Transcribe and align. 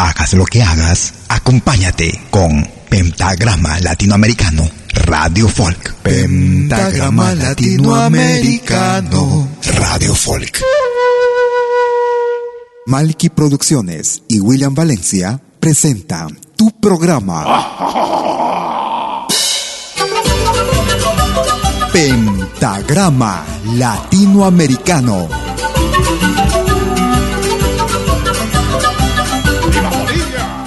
Hagas 0.00 0.32
lo 0.34 0.44
que 0.44 0.62
hagas, 0.62 1.12
acompáñate 1.28 2.20
con 2.30 2.64
Pentagrama 2.88 3.80
Latinoamericano, 3.80 4.70
Radio 4.92 5.48
Folk. 5.48 5.92
Pentagrama 6.02 7.34
Latinoamericano, 7.34 9.48
Radio 9.74 10.14
Folk. 10.14 10.62
Malky 12.86 13.28
Producciones 13.28 14.22
y 14.28 14.38
William 14.38 14.72
Valencia 14.72 15.40
presentan 15.58 16.38
tu 16.54 16.70
programa. 16.80 17.42
Pentagrama 21.92 23.44
Latinoamericano. 23.74 25.47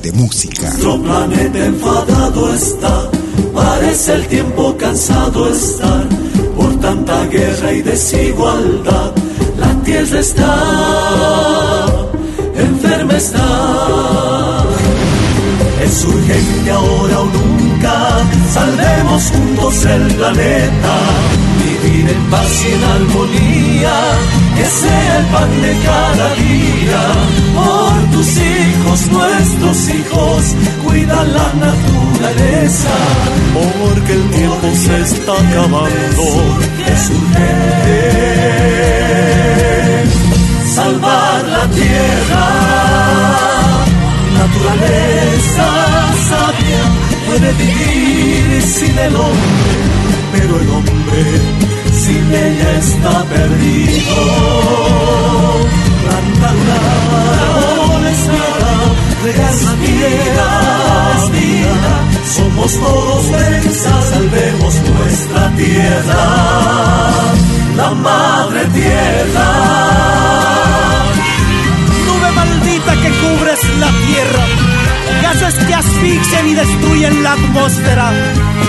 De 0.00 0.12
música. 0.12 0.62
Nuestro 0.62 1.02
planeta 1.02 1.64
enfadado 1.64 2.54
está, 2.54 3.10
parece 3.54 4.14
el 4.14 4.26
tiempo 4.26 4.76
cansado 4.76 5.52
estar, 5.52 6.06
por 6.56 6.78
tanta 6.80 7.24
guerra 7.26 7.72
y 7.72 7.82
desigualdad. 7.82 9.12
La 9.58 9.74
tierra 9.82 10.20
está, 10.20 11.86
enferma 12.54 13.16
está. 13.16 14.64
Es 15.82 16.04
urgente 16.04 16.70
ahora 16.70 17.20
o 17.20 17.24
nunca, 17.24 18.24
salvemos 18.52 19.22
juntos 19.30 19.84
el 19.84 20.14
planeta. 20.14 21.47
Vivir 21.82 22.08
en 22.10 22.22
paz 22.30 22.64
y 22.64 22.72
en 22.72 22.84
armonía, 22.84 23.96
que 24.56 24.64
sea 24.64 25.18
el 25.18 25.26
pan 25.26 25.52
de 25.62 25.72
cada 25.88 26.34
día. 26.34 27.02
Por 27.54 27.94
tus 28.14 28.30
hijos, 28.36 28.98
nuestros 29.12 29.78
hijos, 29.90 30.40
cuida 30.84 31.18
la 31.24 31.48
naturaleza. 31.66 32.94
Porque 33.54 34.12
el 34.12 34.24
tiempo 34.30 34.66
se 34.74 35.00
está 35.02 35.32
acabando, 35.32 36.24
es 36.86 37.10
urgente 37.10 38.38
salvar 40.78 41.44
la 41.56 41.64
tierra 41.80 42.46
naturaleza 44.38 45.68
sabia 46.28 46.82
puede 47.26 47.52
vivir 47.54 48.62
sin 48.62 48.98
el 48.98 49.16
hombre, 49.16 49.74
pero 50.38 50.60
el 50.60 50.68
hombre 50.70 51.22
sin 51.92 52.34
ella 52.34 52.78
está 52.78 53.24
perdido. 53.24 54.68
Vida, 58.48 58.94
regar 59.24 59.54
la 59.54 59.74
es 61.16 61.30
vida, 61.30 62.04
somos 62.36 62.72
todos 62.80 63.24
prensas, 63.26 64.04
salvemos 64.10 64.74
nuestra 64.74 65.50
tierra, 65.56 66.24
la 67.76 67.90
madre 67.90 68.64
tierra 68.74 69.07
asfixian 76.18 76.48
y 76.48 76.54
destruyen 76.54 77.22
la 77.22 77.32
atmósfera, 77.32 78.10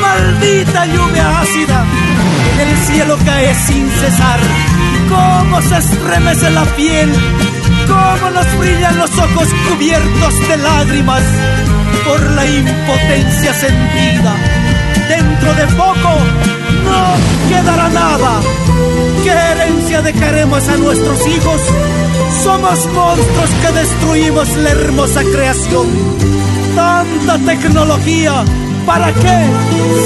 maldita 0.01 0.85
lluvia 0.85 1.39
ácida, 1.41 1.85
en 2.61 2.69
el 2.69 2.77
cielo 2.77 3.17
cae 3.25 3.55
sin 3.55 3.89
cesar, 3.89 4.39
cómo 5.09 5.61
se 5.61 5.77
estremece 5.77 6.51
la 6.51 6.65
piel, 6.75 7.11
cómo 7.87 8.31
nos 8.31 8.59
brillan 8.59 8.97
los 8.97 9.11
ojos 9.17 9.47
cubiertos 9.69 10.47
de 10.47 10.57
lágrimas 10.57 11.23
por 12.05 12.21
la 12.31 12.45
impotencia 12.45 13.53
sentida. 13.53 14.35
Dentro 15.07 15.53
de 15.55 15.65
poco 15.75 16.09
no 16.85 17.49
quedará 17.49 17.89
nada. 17.89 18.41
¿Qué 19.23 19.31
herencia 19.31 20.01
dejaremos 20.01 20.67
a 20.67 20.77
nuestros 20.77 21.27
hijos? 21.27 21.61
Somos 22.43 22.85
monstruos 22.93 23.49
que 23.61 23.71
destruimos 23.79 24.55
la 24.57 24.69
hermosa 24.69 25.23
creación. 25.23 26.48
Tanta 26.75 27.37
tecnología, 27.45 28.43
¿para 28.85 29.11
qué? 29.13 29.37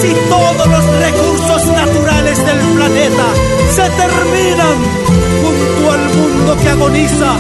Si 0.02 0.14
todos 0.30 0.68
los 0.68 0.86
recursos 1.00 1.66
naturales 1.68 2.38
del 2.38 2.60
planeta 2.76 3.26
se 3.76 3.82
terminan 4.02 4.78
junto 5.42 5.92
al 5.92 6.04
mundo 6.16 6.58
que 6.62 6.70
agoniza 6.70 7.34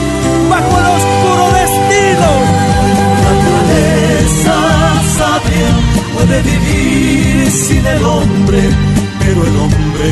bajo 0.50 0.80
el 0.80 0.86
oscuro 0.98 1.44
destino. 1.62 2.30
naturaleza 3.28 4.56
sabia 5.18 5.72
puede 6.14 6.42
vivir 6.42 7.52
sin 7.52 7.86
el 7.86 8.04
hombre, 8.04 8.62
pero 9.20 9.46
el 9.46 9.56
hombre 9.58 10.10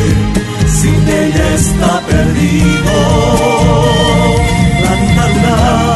sin 0.67 1.05
ya 1.05 1.53
está 1.53 2.01
perdido. 2.01 2.93
Planta 4.81 5.27
lunar, 5.27 5.91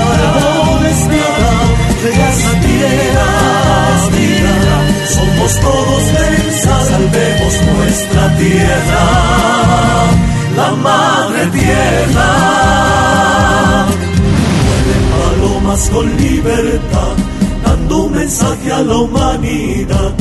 somos 5.47 5.59
todos 5.59 6.03
densa, 6.11 6.85
salvemos 6.85 7.53
nuestra 7.77 8.37
tierra, 8.37 9.05
la 10.55 10.71
madre 10.71 11.45
tierra. 11.47 12.29
palomas 15.11 15.89
con 15.89 16.17
libertad, 16.17 17.15
dando 17.63 18.03
un 18.05 18.13
mensaje 18.13 18.71
a 18.71 18.81
la 18.81 18.97
humanidad, 18.97 20.13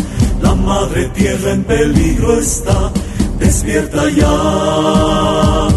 la 0.43 0.55
madre 0.55 1.09
tierra 1.11 1.53
en 1.53 1.65
peligro 1.65 2.39
está 2.39 2.93
despierta 3.39 4.09
ya, 4.11 5.69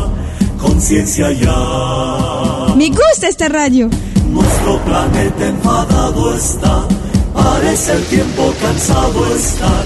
conciencia 0.61 1.31
ya. 1.31 2.75
Me 2.75 2.89
gusta 2.89 3.27
esta 3.27 3.49
radio. 3.49 3.89
Nuestro 4.29 4.77
planeta 4.79 5.47
enfadado 5.47 6.35
está, 6.35 6.85
parece 7.47 7.93
el 7.93 8.03
tiempo 8.05 8.53
cansado 8.61 9.35
estar, 9.35 9.85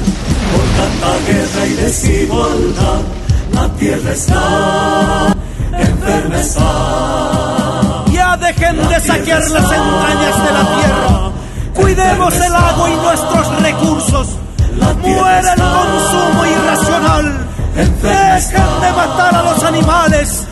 por 0.51 0.65
tanta 0.79 1.11
guerra 1.27 1.67
y 1.67 1.73
desigualdad, 1.73 3.01
la 3.53 3.67
tierra 3.75 4.11
está 4.11 5.35
enferma 5.77 6.39
está. 6.39 8.05
Ya 8.11 8.37
dejen 8.37 8.77
de 8.89 8.99
saquear 8.99 9.43
las 9.57 9.71
entrañas 9.79 10.37
de 10.45 10.51
la 10.57 10.65
tierra, 10.77 11.31
cuidemos 11.75 12.33
el 12.33 12.55
agua 12.55 12.89
y 12.89 12.95
nuestros 12.95 13.61
recursos. 13.61 14.27
Muere 15.01 15.51
el 15.51 15.61
consumo 15.61 16.45
irracional 16.45 17.51
Dejen 17.75 18.81
de 18.81 18.91
matar 18.91 19.35
a 19.35 19.43
los 19.43 19.63
animales. 19.63 20.47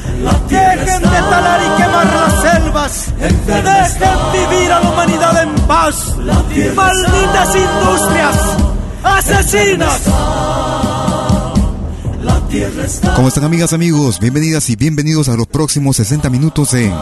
Dejen 0.48 1.02
de 1.02 1.22
talar 1.30 1.60
y 1.62 1.82
quemar 1.82 2.06
las 2.06 2.42
selvas. 2.42 3.14
Dejen 3.18 4.50
vivir 4.50 4.72
a 4.72 4.80
la 4.80 4.90
humanidad 4.90 5.44
en 5.44 5.56
paz. 5.68 6.16
Malditas 6.68 7.56
industrias. 7.56 8.38
Asesinas. 9.02 10.02
¿Cómo 13.16 13.30
están 13.30 13.46
amigas, 13.46 13.72
amigos? 13.72 14.20
Bienvenidas 14.20 14.70
y 14.70 14.76
bienvenidos 14.76 15.30
a 15.30 15.38
los 15.38 15.48
próximos 15.48 15.96
60 15.96 16.30
minutos 16.30 16.74
en 16.74 16.94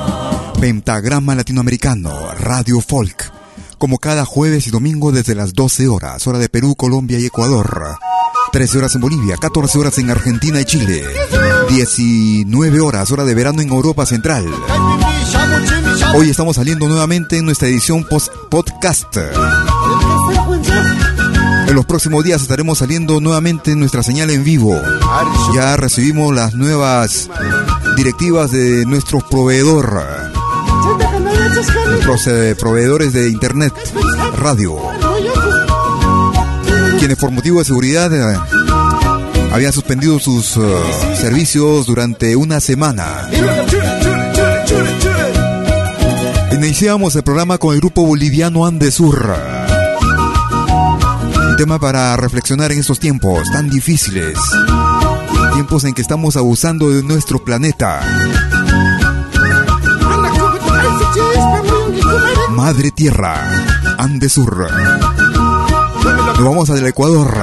Pentagrama 0.62 1.34
Latinoamericano, 1.34 2.12
Radio 2.40 2.82
Folk. 2.82 3.32
Como 3.80 3.98
cada 3.98 4.26
jueves 4.26 4.68
y 4.68 4.72
domingo 4.72 5.12
desde 5.12 5.34
las 5.34 5.54
12 5.54 5.88
horas, 5.88 6.28
hora 6.28 6.38
de 6.38 6.50
Perú, 6.50 6.76
Colombia 6.76 7.18
y 7.20 7.26
Ecuador. 7.26 7.98
13 8.52 8.78
horas 8.78 8.96
en 8.96 9.02
Bolivia, 9.02 9.36
14 9.40 9.78
horas 9.78 9.98
en 9.98 10.10
Argentina 10.10 10.62
y 10.62 10.66
Chile, 10.66 11.06
19 11.70 12.80
horas, 12.80 13.12
hora 13.12 13.26
de 13.26 13.36
verano 13.36 13.62
en 13.62 13.70
Europa 13.70 14.06
Central. 14.06 14.46
Hoy 16.16 16.30
estamos 16.30 16.56
saliendo 16.56 16.88
nuevamente 16.88 17.38
en 17.38 17.46
nuestra 17.46 17.68
edición 17.68 18.04
post 18.04 18.32
podcast. 18.50 19.18
En 21.68 21.76
los 21.76 21.86
próximos 21.86 22.24
días 22.24 22.42
estaremos 22.42 22.78
saliendo 22.78 23.20
nuevamente 23.20 23.72
en 23.72 23.80
nuestra 23.80 24.02
señal 24.04 24.30
en 24.30 24.44
vivo. 24.44 24.80
Ya 25.54 25.76
recibimos 25.76 26.34
las 26.34 26.54
nuevas 26.54 27.30
directivas 27.98 28.52
de 28.52 28.86
nuestro 28.86 29.20
proveedor, 29.20 30.04
nuestros 31.90 32.28
eh, 32.28 32.56
proveedores 32.58 33.12
de 33.14 33.30
internet, 33.30 33.74
radio 34.38 35.07
quienes 36.98 37.18
por 37.18 37.32
motivo 37.32 37.60
de 37.60 37.66
seguridad 37.66 38.12
eh, 38.14 38.38
habían 39.52 39.74
suspendido 39.74 40.20
sus 40.20 40.58
eh, 40.58 40.62
servicios 41.16 41.86
durante 41.86 42.36
una 42.36 42.60
semana. 42.60 43.30
Iniciamos 46.52 47.16
el 47.16 47.24
programa 47.24 47.58
con 47.58 47.74
el 47.74 47.80
grupo 47.80 48.06
boliviano 48.06 48.66
Andesur. 48.66 49.36
Un 51.50 51.56
tema 51.56 51.80
para 51.80 52.18
reflexionar 52.18 52.72
en 52.72 52.80
estos 52.80 53.00
tiempos 53.00 53.50
tan 53.52 53.70
difíciles. 53.70 54.38
Tiempos 55.54 55.84
en 55.84 55.94
que 55.94 56.02
estamos 56.02 56.36
abusando 56.36 56.90
de 56.90 57.04
nuestro 57.04 57.44
planeta. 57.44 58.02
Madre 62.50 62.92
Tierra, 62.92 63.44
Andesur. 63.98 64.68
Nos 66.36 66.44
vamos 66.44 66.70
al 66.70 66.86
Ecuador. 66.86 67.34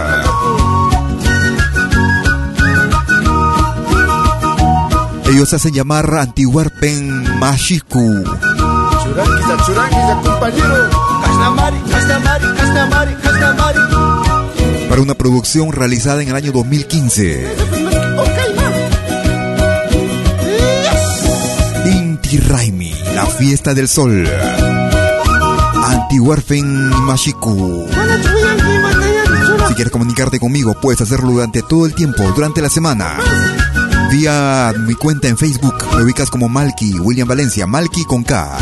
Ellos 5.27 5.49
se 5.49 5.57
hacen 5.57 5.75
llamar 5.75 6.15
Antihuarpen 6.15 7.39
Mashiku. 7.41 8.25
Para 14.89 15.03
una 15.03 15.15
producción 15.15 15.73
realizada 15.73 16.23
en 16.23 16.29
el 16.29 16.37
año 16.37 16.53
2015. 16.53 17.57
Inti 21.87 22.39
Raimi, 22.39 22.95
la 23.15 23.27
fiesta 23.27 23.75
del 23.75 23.89
sol. 23.89 24.29
Antihuarpen 25.85 26.91
Mashiku. 26.91 27.87
Si 29.69 29.75
quieres 29.75 29.93
comunicarte 29.93 30.39
conmigo, 30.39 30.75
puedes 30.81 31.01
hacerlo 31.01 31.31
durante 31.31 31.63
todo 31.63 31.87
el 31.87 31.95
tiempo, 31.95 32.23
durante 32.35 32.61
la 32.61 32.69
semana. 32.69 33.19
Vía 34.11 34.73
mi 34.79 34.95
cuenta 34.95 35.29
en 35.29 35.39
Facebook, 35.39 35.75
me 35.97 36.03
ubicas 36.03 36.31
como 36.31 36.49
Malky, 36.49 36.99
William 37.01 37.27
Valencia, 37.27 37.67
Malky 37.67 38.05
con 38.05 38.23
K, 38.25 38.59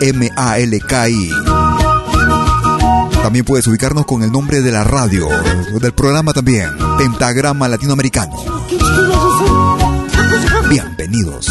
M-A-L-K-I. 0.00 1.30
También 3.22 3.44
puedes 3.44 3.66
ubicarnos 3.66 4.04
con 4.04 4.22
el 4.22 4.30
nombre 4.30 4.60
de 4.60 4.72
la 4.72 4.84
radio, 4.84 5.28
del 5.80 5.92
programa 5.94 6.32
también, 6.32 6.68
Pentagrama 6.98 7.68
Latinoamericano. 7.68 8.44
Bienvenidos. 10.68 11.50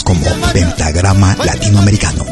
como 0.00 0.24
Pentagrama 0.54 1.36
Latinoamericano. 1.44 2.31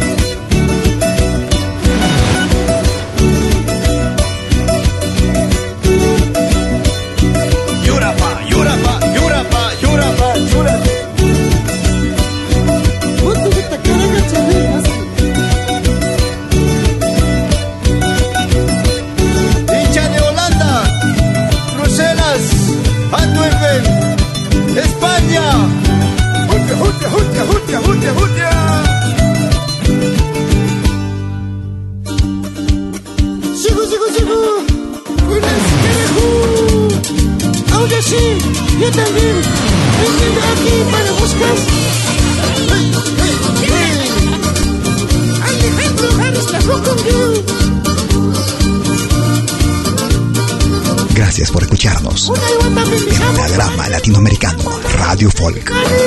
alcohol. 55.57 56.00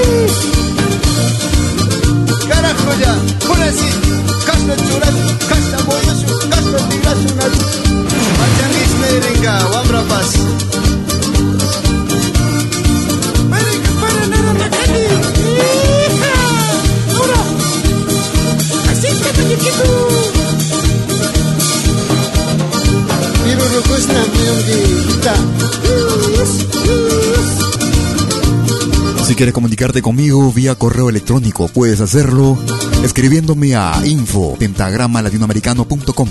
Si 29.35 29.37
quieres 29.37 29.53
comunicarte 29.53 30.00
conmigo 30.00 30.53
vía 30.53 30.76
correo 30.76 31.11
electrónico, 31.11 31.67
puedes 31.67 32.00
hacerlo 32.00 32.57
escribiéndome 33.03 33.75
a 33.75 34.00
info 34.05 34.57
latinoamericano.com. 34.61 36.29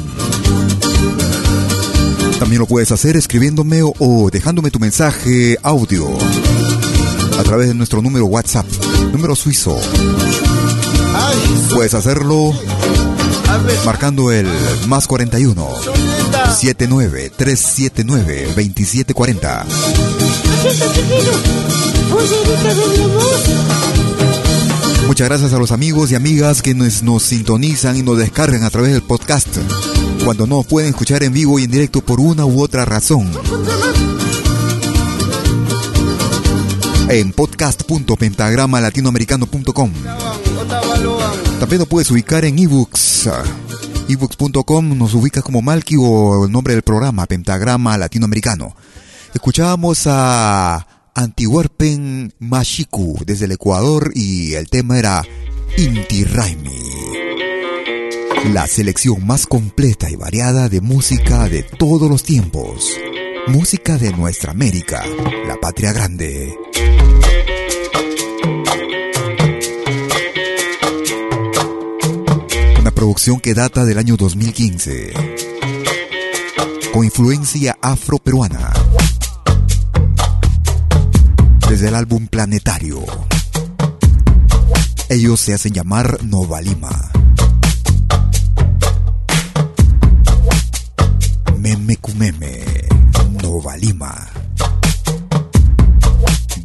También 2.39 2.59
lo 2.61 2.65
puedes 2.65 2.93
hacer 2.93 3.17
escribiéndome 3.17 3.81
o, 3.83 4.29
dejándome 4.31 4.71
tu 4.71 4.79
mensaje 4.79 5.57
audio 5.63 6.07
a 7.37 7.43
través 7.43 7.67
de 7.67 7.73
nuestro 7.73 8.01
número 8.01 8.25
WhatsApp, 8.27 8.67
número 9.11 9.35
suizo. 9.35 9.77
Puedes 11.75 11.95
hacerlo 11.95 12.53
marcando 13.85 14.31
el 14.31 14.47
más 14.87 15.07
41 15.07 15.67
79 16.57 17.31
379 17.35 18.43
2740. 18.55 19.65
Muchas 25.07 25.27
gracias 25.27 25.53
a 25.53 25.59
los 25.59 25.71
amigos 25.71 26.11
y 26.11 26.15
amigas 26.15 26.61
que 26.61 26.73
nos, 26.73 27.03
nos 27.03 27.23
sintonizan 27.23 27.97
y 27.97 28.01
nos 28.01 28.17
descargan 28.17 28.63
a 28.63 28.69
través 28.69 28.93
del 28.93 29.03
podcast 29.03 29.47
cuando 30.23 30.47
no 30.47 30.63
pueden 30.63 30.91
escuchar 30.91 31.23
en 31.23 31.33
vivo 31.33 31.59
y 31.59 31.63
en 31.63 31.71
directo 31.71 32.01
por 32.01 32.19
una 32.19 32.45
u 32.45 32.61
otra 32.61 32.85
razón. 32.85 33.29
En 37.09 37.31
podcast.pentagramalatinoamericano.com 37.31 39.91
También 41.59 41.79
lo 41.79 41.85
puedes 41.85 42.11
ubicar 42.11 42.43
en 42.45 42.59
ebooks. 42.59 43.29
ebooks.com 44.07 44.97
nos 44.97 45.13
ubica 45.13 45.41
como 45.41 45.61
Malky 45.61 45.95
o 45.99 46.45
el 46.45 46.51
nombre 46.51 46.73
del 46.73 46.83
programa 46.83 47.25
Pentagrama 47.25 47.97
Latinoamericano. 47.97 48.75
Escuchábamos 49.33 50.03
a 50.07 50.87
Antihuerpen 51.15 52.33
Machiku 52.39 53.17
desde 53.25 53.45
el 53.45 53.53
Ecuador 53.53 54.11
y 54.15 54.53
el 54.53 54.69
tema 54.69 54.99
era 54.99 55.23
Inti 55.77 56.23
Raimi 56.23 56.83
la 58.51 58.67
selección 58.67 59.25
más 59.25 59.47
completa 59.47 60.09
y 60.09 60.15
variada 60.15 60.67
de 60.67 60.81
música 60.81 61.47
de 61.47 61.63
todos 61.63 62.09
los 62.09 62.23
tiempos. 62.23 62.97
Música 63.47 63.97
de 63.97 64.11
nuestra 64.11 64.51
América, 64.51 65.03
la 65.47 65.55
patria 65.55 65.93
grande. 65.93 66.57
Producción 72.93 73.39
que 73.39 73.53
data 73.53 73.85
del 73.85 73.97
año 73.97 74.15
2015, 74.17 75.13
con 76.93 77.03
influencia 77.05 77.77
afroperuana. 77.81 78.71
Desde 81.69 81.87
el 81.87 81.95
álbum 81.95 82.27
Planetario. 82.27 83.03
Ellos 85.09 85.39
se 85.39 85.53
hacen 85.53 85.73
llamar 85.73 86.23
Nova 86.23 86.61
Lima. 86.61 87.11
Meme 91.57 91.97
Kumeme, 91.97 92.63
Nova 93.41 93.77
Lima. 93.77 94.29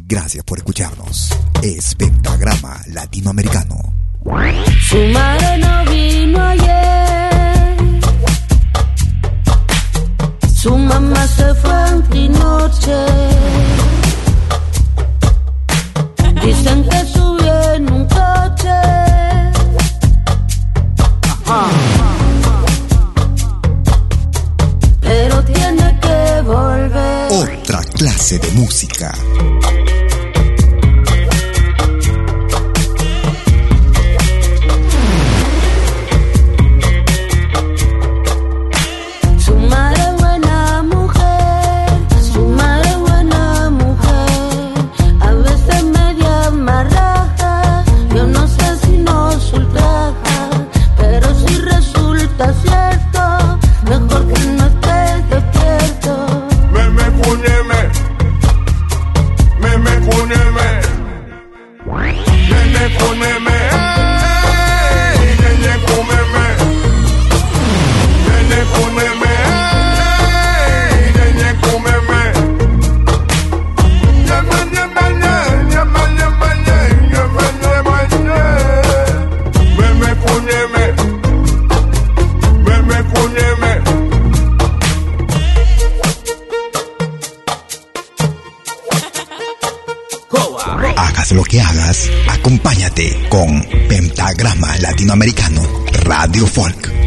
Gracias 0.07 0.43
por 0.43 0.57
escucharnos. 0.57 1.29
Es 1.61 1.95
Pentagrama 1.95 2.81
Latinoamericano. 2.87 3.98
Su 4.29 4.97
madre 5.13 5.57
no 5.57 5.85
vino 5.91 6.39
ayer. 6.43 7.77
Su 10.55 10.77
mamá 10.77 11.27
se 11.27 11.53
fue 11.55 11.73
en 11.89 12.31
noche. 12.33 12.95
Dicen 16.43 16.83
que 16.89 17.05
subió 17.05 17.73
en 17.73 17.91
un 17.91 18.05
coche. 18.05 18.19
Otra 27.31 27.81
clase 27.97 28.39
de 28.39 28.51
música. 28.51 29.13
Con 93.29 93.65
Pentagrama 93.87 94.77
Latinoamericano 94.79 95.85
Radio 96.03 96.45
Folk. 96.45 96.98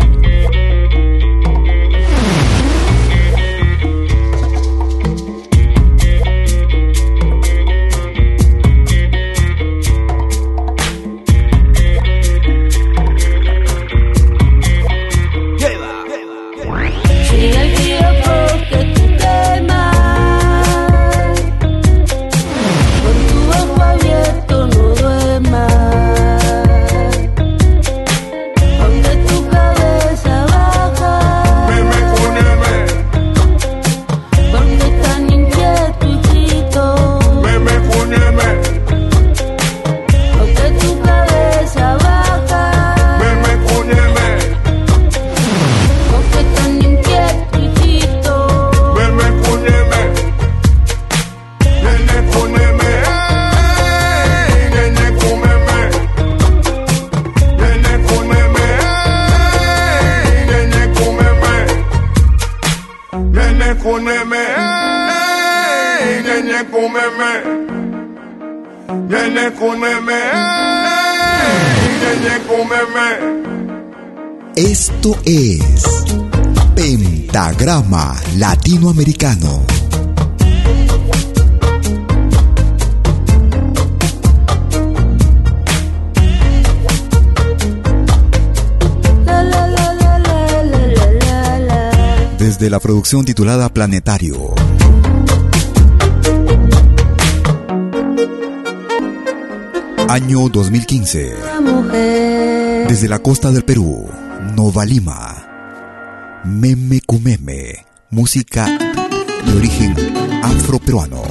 Esto 74.56 75.16
es 75.24 76.04
Pentagrama 76.74 78.16
Latinoamericano. 78.38 79.64
Desde 92.38 92.68
la 92.68 92.80
producción 92.80 93.24
titulada 93.24 93.68
Planetario. 93.68 94.54
Año 100.08 100.48
2015. 100.48 102.41
Desde 102.88 103.08
la 103.08 103.18
costa 103.20 103.50
del 103.50 103.64
Perú, 103.64 104.06
Nova 104.56 104.84
Lima. 104.84 106.40
Meme 106.44 107.00
Cumeme, 107.06 107.86
música 108.10 108.66
de 109.46 109.56
origen 109.56 109.94
afroperuano. 110.42 111.22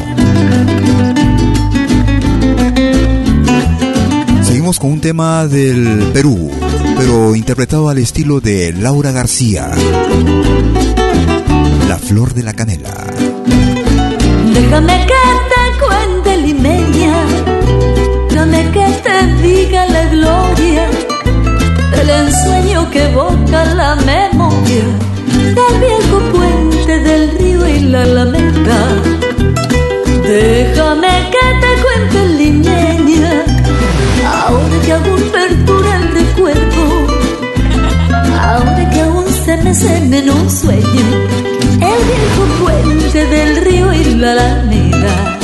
Seguimos 4.43 4.79
con 4.79 4.91
un 4.91 5.01
tema 5.01 5.47
del 5.47 6.11
Perú, 6.13 6.49
pero 6.97 7.35
interpretado 7.35 7.89
al 7.89 7.97
estilo 7.97 8.39
de 8.39 8.73
Laura 8.73 9.11
García. 9.11 9.71
La 11.87 11.97
flor 11.97 12.33
de 12.33 12.43
la 12.43 12.53
canela. 12.53 12.93
Déjame 14.53 15.05
que 15.07 15.23
te 15.51 15.85
cuente 15.85 16.37
limeña, 16.37 17.25
déjame 18.29 18.71
que 18.71 18.85
te 19.03 19.47
diga 19.47 19.85
la 19.87 20.05
gloria 20.09 20.90
del 22.21 22.27
ensueño 22.27 22.89
que 22.91 23.03
evoca 23.03 23.65
la 23.75 23.95
memoria 23.95 24.85
del 25.57 25.79
viejo 25.79 26.19
puente 26.31 26.99
del 26.99 27.31
río 27.37 27.67
y 27.67 27.79
la 27.81 28.03
alameda. 28.03 28.79
Déjame 30.23 31.13
que 31.33 31.45
te 31.61 31.71
cuente 31.83 32.19
limeña, 32.37 33.45
ahora 34.45 34.77
que 34.85 34.91
aún 34.93 35.21
perdura 35.31 35.95
el 35.97 36.07
recuerdo, 36.19 36.83
ahora 38.39 38.89
que 38.89 39.01
aún 39.01 39.25
se 39.45 39.57
me 39.57 40.17
en 40.17 40.29
un 40.29 40.49
sueño, 40.49 41.05
el 41.91 42.01
viejo 42.11 42.43
puente 42.63 43.25
del 43.25 43.55
río 43.65 43.93
y 43.93 44.03
la 44.15 44.31
alameda. 44.33 45.39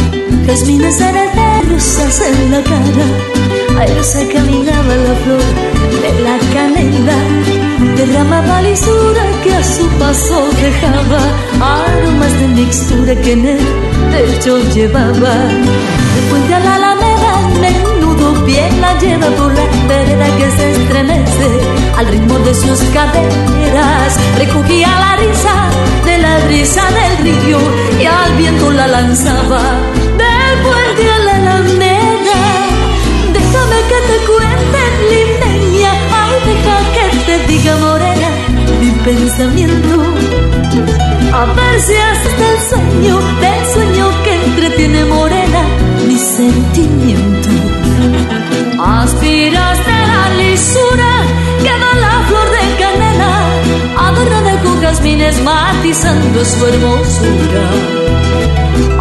Jazmines 0.45 0.99
de 0.99 1.09
en 1.09 2.51
la 2.51 2.63
cara, 2.63 3.36
a 3.79 4.03
se 4.03 4.27
caminaba 4.27 4.95
la 4.95 5.15
flor 5.23 5.47
de 6.01 6.21
la 6.21 6.37
canela, 6.53 7.17
derramaba 7.95 8.61
lisura 8.63 9.23
que 9.43 9.53
a 9.53 9.63
su 9.63 9.87
paso 9.99 10.49
dejaba 10.61 11.21
aromas 11.61 12.33
de 12.39 12.47
mixtura 12.47 13.15
que 13.21 13.33
en 13.33 13.45
el 13.45 13.59
pecho 14.11 14.57
llevaba. 14.73 15.35
De 16.15 16.21
puente 16.29 16.55
a 16.55 16.59
la 16.59 16.75
alameda, 16.75 17.33
menudo 17.61 18.33
bien 18.45 18.81
la 18.81 18.97
lleva 18.99 19.27
por 19.37 19.53
la 19.53 19.65
vereda 19.87 20.27
que 20.37 20.51
se 20.57 20.71
estremece 20.71 21.49
al 21.97 22.07
ritmo 22.07 22.39
de 22.39 22.53
sus 22.55 22.79
caderas. 22.95 24.17
Recogía 24.37 24.87
la 24.87 25.15
risa 25.17 25.55
de 26.05 26.17
la 26.17 26.39
brisa 26.47 26.83
del 26.97 27.25
río 27.25 27.59
y 28.01 28.05
al 28.05 28.33
viento 28.37 28.71
la 28.71 28.87
lanzaba 28.87 29.61
del 30.17 30.53
puente 30.63 31.11
a 31.11 31.19
la 31.19 31.26
A 39.39 39.43
ver 41.53 41.79
si 41.81 41.93
hasta 41.93 42.53
el 42.53 42.59
sueño, 42.69 43.19
del 43.39 43.65
sueño 43.71 44.09
que 44.23 44.33
entretiene 44.33 45.05
morena 45.05 45.61
mi 46.07 46.17
sentimiento. 46.17 47.49
Aspiraste 48.83 49.91
la 49.91 50.29
lisura 50.41 51.11
que 51.61 51.69
da 51.69 51.93
la 52.01 52.25
flor 52.27 52.49
de 52.49 52.63
canela, 52.81 53.31
adornada 54.07 54.59
con 54.63 54.81
jazmines 54.81 55.39
matizando 55.43 56.43
su 56.43 56.65
hermosura. 56.65 57.65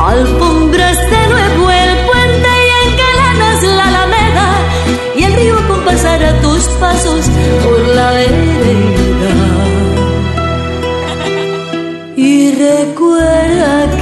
Alfombras 0.07 0.99
de 0.99 1.29
nuevo 1.29 1.71
el 1.71 1.97
puente 2.05 2.51
y 2.67 2.91
encalanas 2.91 3.63
la 3.63 3.85
alameda, 3.89 4.49
y 5.17 5.23
el 5.23 5.33
río 5.33 5.57
compasará 5.67 6.39
tus 6.43 6.65
pasos 6.79 7.25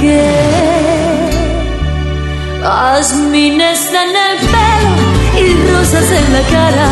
que 0.05 0.21
jazmines 2.61 3.81
en 4.03 4.11
el 4.27 4.35
pelo 4.53 4.93
y 5.43 5.45
rosas 5.71 6.07
en 6.19 6.27
la 6.35 6.43
cara. 6.55 6.89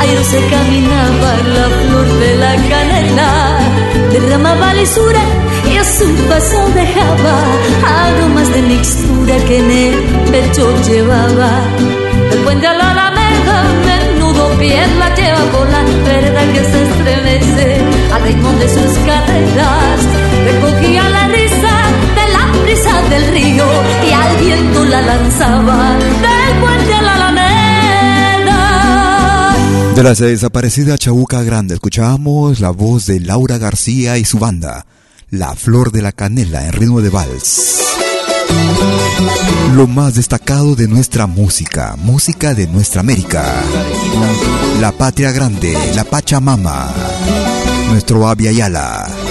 Ayer 0.00 0.24
se 0.32 0.40
caminaba 0.54 1.30
la 1.56 1.66
flor 1.78 2.08
de 2.22 2.36
la 2.44 2.54
canela, 2.70 3.30
derramaba 4.12 4.74
lisura 4.74 5.22
y 5.70 5.76
a 5.76 5.84
su 5.84 6.08
paso 6.28 6.60
dejaba 6.74 7.36
aromas 8.00 8.52
de 8.54 8.62
mixtura 8.62 9.36
que 9.46 9.58
en 9.58 9.70
el 9.70 9.94
pecho 10.32 10.64
llevaba. 10.88 11.52
El 12.32 12.38
puente 12.44 12.66
a 12.66 12.74
la 12.74 12.90
alameda, 12.92 13.56
menudo 13.86 14.48
piel 14.58 14.98
la 14.98 15.14
lleva 15.14 15.36
la 15.72 15.82
vereda 16.04 16.42
que 16.52 16.62
se 16.70 16.82
estremece 16.88 17.66
al 18.12 18.22
ritmo 18.22 18.52
de 18.52 18.68
sus 18.68 18.92
caderas. 19.08 20.00
Recogía 20.44 21.02
del 23.08 23.28
río 23.32 23.66
y 24.08 24.12
al 24.12 24.36
viento 24.38 24.84
la 24.84 25.02
lanzaba 25.02 25.96
del 25.96 26.60
puente 26.60 27.02
la 27.02 27.14
alameda. 27.14 27.56
De 29.94 30.02
la 30.02 30.14
desaparecida 30.14 30.98
Chabuca 30.98 31.42
Grande 31.42 31.74
escuchábamos 31.74 32.60
la 32.60 32.70
voz 32.70 33.06
de 33.06 33.20
Laura 33.20 33.58
García 33.58 34.18
y 34.18 34.24
su 34.24 34.38
banda, 34.38 34.86
La 35.30 35.54
Flor 35.54 35.92
de 35.92 36.02
la 36.02 36.12
Canela 36.12 36.66
en 36.66 36.72
ritmo 36.72 37.00
de 37.00 37.10
vals. 37.10 37.82
Lo 39.74 39.86
más 39.86 40.14
destacado 40.14 40.74
de 40.74 40.88
nuestra 40.88 41.26
música, 41.26 41.96
música 41.96 42.54
de 42.54 42.66
nuestra 42.66 43.00
América. 43.00 43.62
La 44.80 44.92
patria 44.92 45.32
grande, 45.32 45.76
la 45.94 46.04
Pachamama, 46.04 46.92
nuestro 47.90 48.28
Abya 48.28 48.52
Yala. 48.52 49.25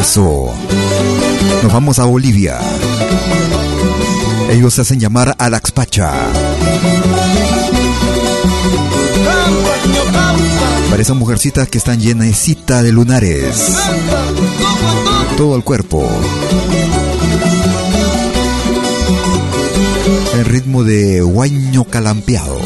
Eso. 0.00 0.52
Nos 1.62 1.72
vamos 1.72 1.98
a 1.98 2.04
Bolivia. 2.04 2.58
Ellos 4.50 4.74
se 4.74 4.82
hacen 4.82 5.00
llamar 5.00 5.34
Alaxpacha. 5.38 6.12
Parecen 10.90 11.16
mujercitas 11.16 11.68
que 11.68 11.78
están 11.78 12.00
llenecitas 12.00 12.82
de 12.82 12.92
lunares. 12.92 13.76
Todo 15.36 15.56
el 15.56 15.64
cuerpo. 15.64 16.08
El 20.34 20.44
ritmo 20.44 20.84
de 20.84 21.20
guaño 21.22 21.84
calampeado. 21.84 22.60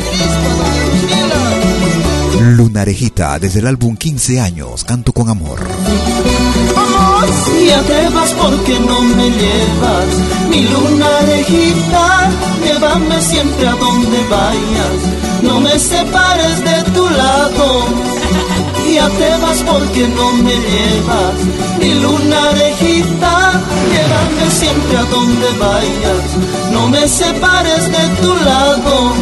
Lunarejita, 2.36 3.38
desde 3.38 3.60
el 3.60 3.66
álbum 3.66 3.96
15 3.96 4.40
años, 4.40 4.84
canto 4.84 5.12
con 5.12 5.28
amor. 5.28 5.60
Si 7.44 7.66
ya 7.66 7.82
te 7.82 8.08
vas 8.10 8.32
porque 8.32 8.78
no 8.80 9.02
me 9.02 9.30
llevas, 9.30 10.06
mi 10.50 10.62
lunarejita, 10.62 12.30
llévame 12.64 13.20
siempre 13.22 13.66
a 13.66 13.72
donde 13.72 14.18
vayas, 14.28 15.42
no 15.42 15.60
me 15.60 15.78
separes 15.78 16.64
de 16.64 16.90
tu 16.92 17.08
lado. 17.08 17.84
Ya 18.92 19.08
te 19.10 19.30
vas 19.42 19.58
porque 19.64 20.08
no 20.08 20.32
me 20.32 20.54
llevas, 20.54 21.34
mi 21.80 21.94
lunarejita, 21.94 23.37
siempre 24.50 24.96
a 24.96 25.04
donde 25.04 25.48
vayas, 25.58 26.36
no 26.72 26.88
me 26.88 27.06
separes 27.06 27.84
de 27.84 28.08
tu 28.20 28.34
lado. 28.44 29.12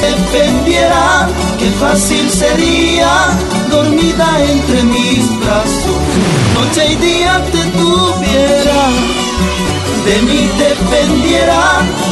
Dependiera, 0.00 1.28
qué 1.58 1.70
fácil 1.80 2.28
sería 2.30 3.12
dormida 3.70 4.28
entre 4.50 4.82
mis 4.84 5.24
brazos, 5.40 6.02
noche 6.54 6.92
y 6.92 6.96
día 6.96 7.42
te 7.52 7.64
tuviera. 7.78 8.82
De 10.04 10.22
mí 10.22 10.50
dependiera, 10.58 11.62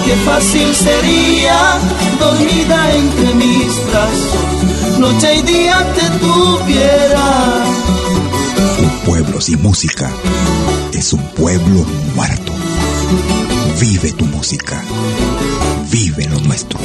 qué 0.05 0.15
fácil 0.25 0.75
sería 0.75 1.79
dormida 2.21 2.95
entre 2.95 3.35
mis 3.35 3.73
brazos, 3.89 4.99
noche 4.99 5.35
y 5.37 5.43
día 5.43 5.87
te 5.95 6.09
tuviera. 6.19 7.65
Un 8.81 8.91
pueblo 9.05 9.41
sin 9.41 9.61
música 9.61 10.11
es 11.01 11.15
un 11.15 11.27
pueblo 11.29 11.83
muerto. 12.15 12.53
Vive 13.81 14.13
tu 14.13 14.27
música, 14.27 14.85
vive 15.91 16.27
lo 16.27 16.39
nuestro. 16.41 16.79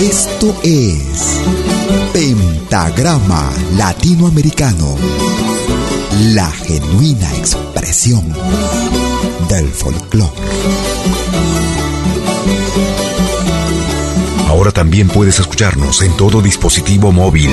Esto 0.00 0.56
es 0.64 1.38
Pentagrama 2.12 3.52
Latinoamericano, 3.76 4.96
la 6.34 6.50
genuina 6.50 7.32
expresión 7.36 9.11
del 9.52 9.68
folclore. 9.68 10.32
Ahora 14.48 14.72
también 14.72 15.08
puedes 15.08 15.38
escucharnos 15.40 16.00
en 16.00 16.16
todo 16.16 16.40
dispositivo 16.40 17.12
móvil. 17.12 17.50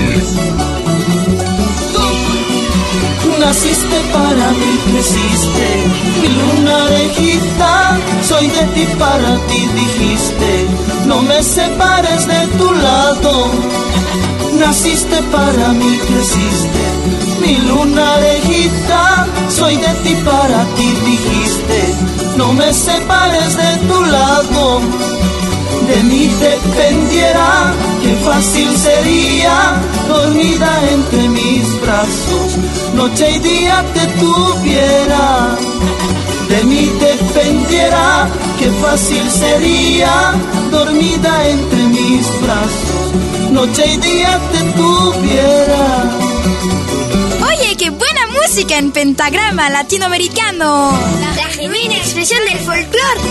Naciste 3.40 3.98
para 4.14 4.52
mí, 4.52 4.72
creciste, 4.92 5.68
mi 6.22 6.28
luna 6.40 6.84
orejita, 6.86 7.98
soy 8.22 8.48
de 8.48 8.64
ti 8.76 8.86
para 8.98 9.36
ti, 9.48 9.68
dijiste, 9.82 10.68
no 11.06 11.22
me 11.22 11.44
separes 11.44 12.28
de 12.28 12.48
tu 12.58 12.72
lado. 12.76 13.52
Naciste 14.58 15.22
para 15.32 15.70
mí, 15.74 16.00
creciste, 16.08 16.89
mi 17.42 17.58
luna 17.68 18.14
orejita, 18.18 19.28
soy 19.50 19.76
de 19.78 19.94
ti 20.04 20.16
para 20.26 20.64
ti, 20.76 20.88
dijiste, 21.06 21.80
no 22.38 22.54
me 22.54 22.74
separes 22.74 23.58
de 23.58 23.78
tu 23.88 24.06
lado 24.06 24.82
de 25.90 26.04
mí 26.04 26.28
dependiera, 26.40 27.74
qué 28.04 28.14
fácil 28.24 28.70
sería 28.78 29.74
dormida 30.08 30.72
entre 30.92 31.30
mis 31.30 31.82
brazos, 31.82 32.58
noche 32.94 33.32
y 33.32 33.40
día 33.40 33.84
te 33.96 34.06
tuviera. 34.20 35.58
De 36.48 36.64
mí 36.64 36.92
dependiera, 37.00 38.28
qué 38.60 38.70
fácil 38.84 39.32
sería 39.32 40.34
dormida 40.70 41.50
entre 41.50 41.84
mis 41.88 42.28
brazos, 42.42 43.52
noche 43.52 43.84
y 43.94 43.98
día 43.98 44.40
te 44.52 44.62
tuviera. 44.80 46.29
Música 48.60 48.78
en 48.78 48.92
pentagrama 48.92 49.70
latinoamericano. 49.70 50.92
La 51.38 51.46
genuina 51.46 51.96
expresión 51.96 52.42
del 52.44 52.58
folclore. 52.58 53.22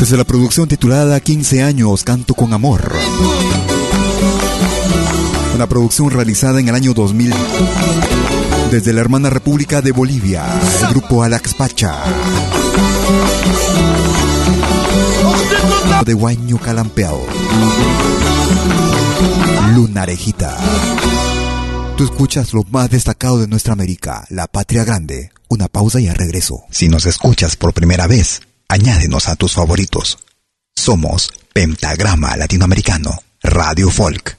Desde 0.00 0.16
la 0.16 0.24
producción 0.24 0.66
titulada 0.66 1.20
15 1.20 1.62
años, 1.62 2.02
Canto 2.02 2.34
con 2.34 2.52
Amor. 2.52 2.92
Una 5.54 5.68
producción 5.68 6.10
realizada 6.10 6.58
en 6.58 6.68
el 6.68 6.74
año 6.74 6.94
2000 6.94 7.32
desde 8.72 8.94
la 8.94 9.02
hermana 9.02 9.28
República 9.28 9.82
de 9.82 9.92
Bolivia, 9.92 10.46
el 10.80 10.88
grupo 10.88 11.22
Alax 11.22 11.52
Pacha. 11.52 11.94
De 16.06 16.14
Guaño 16.14 16.56
Calampeao. 16.56 17.20
Lunarejita. 19.74 20.56
Tú 21.98 22.04
escuchas 22.04 22.54
lo 22.54 22.62
más 22.70 22.88
destacado 22.88 23.38
de 23.40 23.46
nuestra 23.46 23.74
América, 23.74 24.24
la 24.30 24.46
patria 24.46 24.84
grande. 24.84 25.32
Una 25.48 25.68
pausa 25.68 26.00
y 26.00 26.08
a 26.08 26.14
regreso. 26.14 26.64
Si 26.70 26.88
nos 26.88 27.04
escuchas 27.04 27.56
por 27.56 27.74
primera 27.74 28.06
vez, 28.06 28.40
añádenos 28.68 29.28
a 29.28 29.36
tus 29.36 29.52
favoritos. 29.52 30.18
Somos 30.74 31.30
Pentagrama 31.52 32.38
Latinoamericano, 32.38 33.10
Radio 33.42 33.90
Folk. 33.90 34.38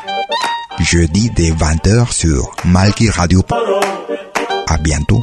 Jeudi 0.83 1.29
dès 1.35 1.51
20h 1.51 2.11
sur 2.11 2.55
Malki 2.65 3.09
Radio. 3.09 3.41
À 4.67 4.77
bientôt. 4.77 5.21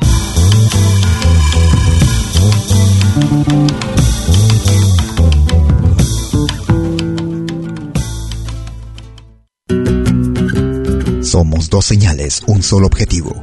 Somos 11.23 11.69
dos 11.71 11.85
señales, 11.85 12.43
un 12.47 12.63
solo 12.63 12.87
objetivo. 12.87 13.35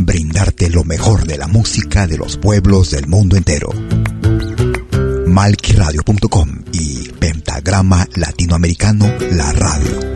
Brindarte 0.00 0.70
lo 0.70 0.84
mejor 0.84 1.26
de 1.26 1.38
la 1.38 1.48
música 1.48 2.06
de 2.06 2.18
los 2.18 2.36
pueblos 2.36 2.90
del 2.90 3.08
mundo 3.08 3.36
entero. 3.36 3.70
Malkiradio.com 5.26 6.64
y 6.72 7.08
Pentagrama 7.18 8.06
Latinoamericano 8.14 9.12
La 9.32 9.52
Radio. 9.52 10.15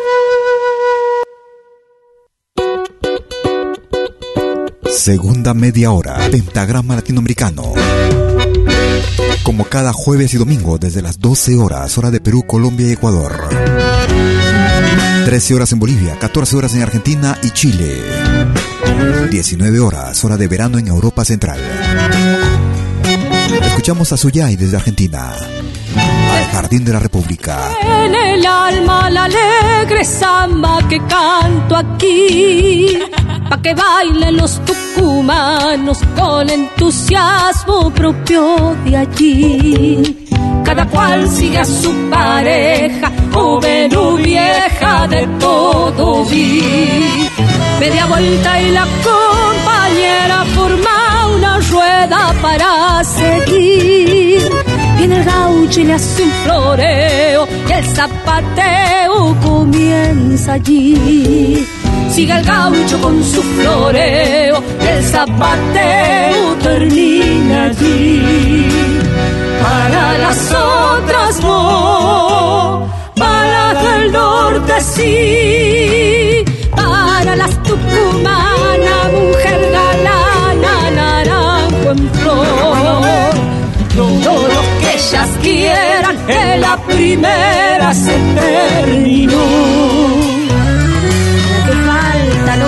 Segunda 4.91 5.53
media 5.53 5.91
hora, 5.91 6.17
Pentagrama 6.29 6.95
Latinoamericano. 6.95 7.73
Como 9.43 9.65
cada 9.65 9.93
jueves 9.93 10.33
y 10.33 10.37
domingo 10.37 10.77
desde 10.77 11.01
las 11.01 11.19
12 11.19 11.57
horas, 11.57 11.97
hora 11.97 12.11
de 12.11 12.19
Perú, 12.19 12.43
Colombia 12.45 12.87
y 12.87 12.91
Ecuador. 12.91 13.49
13 15.25 15.55
horas 15.55 15.71
en 15.71 15.79
Bolivia, 15.79 16.19
14 16.19 16.55
horas 16.57 16.75
en 16.75 16.83
Argentina 16.83 17.37
y 17.41 17.51
Chile. 17.51 18.01
19 19.29 19.79
horas, 19.79 20.23
hora 20.23 20.37
de 20.37 20.47
verano 20.47 20.77
en 20.77 20.87
Europa 20.87 21.25
Central. 21.25 21.59
Escuchamos 23.65 24.11
a 24.11 24.17
Suyay 24.17 24.55
desde 24.55 24.77
Argentina, 24.77 25.33
al 25.35 26.45
Jardín 26.51 26.85
de 26.85 26.93
la 26.93 26.99
República. 26.99 27.71
En 27.81 28.13
el 28.13 28.45
alma 28.45 29.09
la 29.09 29.23
alegre 29.25 30.05
samba 30.05 30.87
que 30.87 30.99
canto 31.07 31.75
aquí, 31.75 32.99
pa' 33.51 33.61
que 33.61 33.73
bailen 33.73 34.37
los 34.37 34.53
tucumanos 34.67 35.99
con 36.17 36.49
entusiasmo 36.49 37.91
propio 37.91 38.77
de 38.85 38.95
allí. 38.95 40.27
Cada 40.63 40.85
cual 40.85 41.27
sigue 41.27 41.57
a 41.57 41.65
su 41.65 41.91
pareja, 42.09 43.11
joven 43.33 43.93
o 43.97 44.15
vieja, 44.15 45.05
de 45.09 45.27
todo 45.37 46.23
vi. 46.31 46.63
Media 47.81 48.05
vuelta 48.05 48.61
y 48.61 48.71
la 48.71 48.85
compañera 49.09 50.45
forma 50.55 50.97
una 51.35 51.59
rueda 51.71 52.33
para 52.41 53.03
seguir. 53.03 54.49
Viene 54.97 55.17
el 55.17 55.25
gaucho 55.25 55.81
y 55.81 55.83
le 55.83 55.93
hace 55.93 56.23
un 56.23 56.31
floreo 56.43 57.47
y 57.67 57.71
el 57.73 57.85
zapateo 57.85 59.35
comienza 59.43 60.53
allí. 60.53 61.67
Sigue 62.11 62.37
el 62.37 62.45
gaucho 62.45 63.01
con 63.01 63.23
su 63.23 63.41
floreo 63.41 64.61
el 64.79 65.03
zapateo 65.03 66.55
termina 66.61 67.65
allí. 67.65 68.69
Para 69.61 70.17
las 70.17 70.51
otras 70.51 71.39
no, 71.41 72.89
para 73.15 73.73
las 73.73 73.83
del 73.83 74.11
norte 74.11 74.81
sí, 74.81 76.43
para 76.75 77.35
las 77.35 77.51
tucumanas, 77.63 79.11
mujer 79.13 79.71
galana, 79.71 80.91
naranjo 80.95 81.91
en 81.91 82.09
flor. 82.11 83.35
Todo 83.95 84.47
lo 84.55 84.61
que 84.79 84.89
ellas 84.95 85.29
quieran, 85.41 86.17
en 86.27 86.61
la 86.61 86.77
primera 86.77 87.93
se 87.93 88.17
terminó. 88.35 90.40
No 92.57 92.67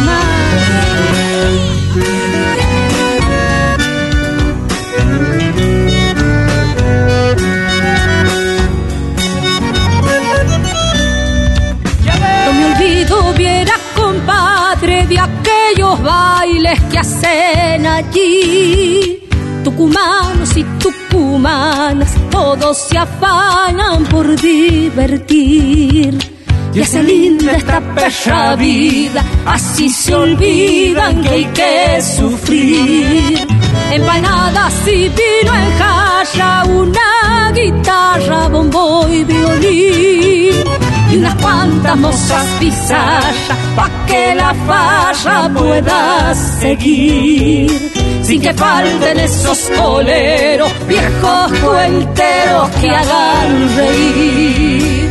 me 12.54 12.65
olvido, 12.74 13.34
viera 13.34 13.74
compadre, 13.93 15.06
de 15.08 15.19
aquellos 15.19 16.02
bailes 16.02 16.80
que 16.89 17.00
hacen 17.00 17.86
allí. 17.86 19.28
Tucumanos 19.65 20.56
y 20.56 20.63
tucumanas, 20.80 22.13
todos 22.32 22.78
se 22.78 22.98
afanan 22.98 24.06
por 24.06 24.39
divertir. 24.39 26.33
Y 26.75 26.79
es 26.79 26.93
linda 26.95 27.51
esta 27.51 27.79
perra 27.79 28.55
vida, 28.55 29.23
así 29.45 29.89
se 29.89 30.15
olvidan 30.15 31.21
que 31.21 31.29
hay 31.29 31.45
que 31.45 32.01
sufrir. 32.01 33.47
Empanadas 33.91 34.73
y 34.88 35.07
vino 35.09 35.53
en 35.53 35.77
jarra, 35.77 36.63
una 36.65 37.51
guitarra, 37.53 38.47
bombo 38.47 39.07
y 39.07 39.23
violín. 39.23 40.63
Y 41.12 41.17
unas 41.17 41.36
cuantas 41.36 41.95
mozas 41.95 42.45
pizarra, 42.59 43.55
pa' 43.75 43.91
que 44.07 44.33
la 44.33 44.55
farra 44.65 45.49
pueda 45.53 46.33
seguir. 46.33 47.91
Sin 48.24 48.41
que 48.41 48.51
falten 48.51 49.19
esos 49.19 49.69
coleros, 49.78 50.71
viejos 50.88 51.51
cuenteros 51.59 52.69
que 52.82 52.89
hagan 52.89 53.78
reír. 53.78 55.03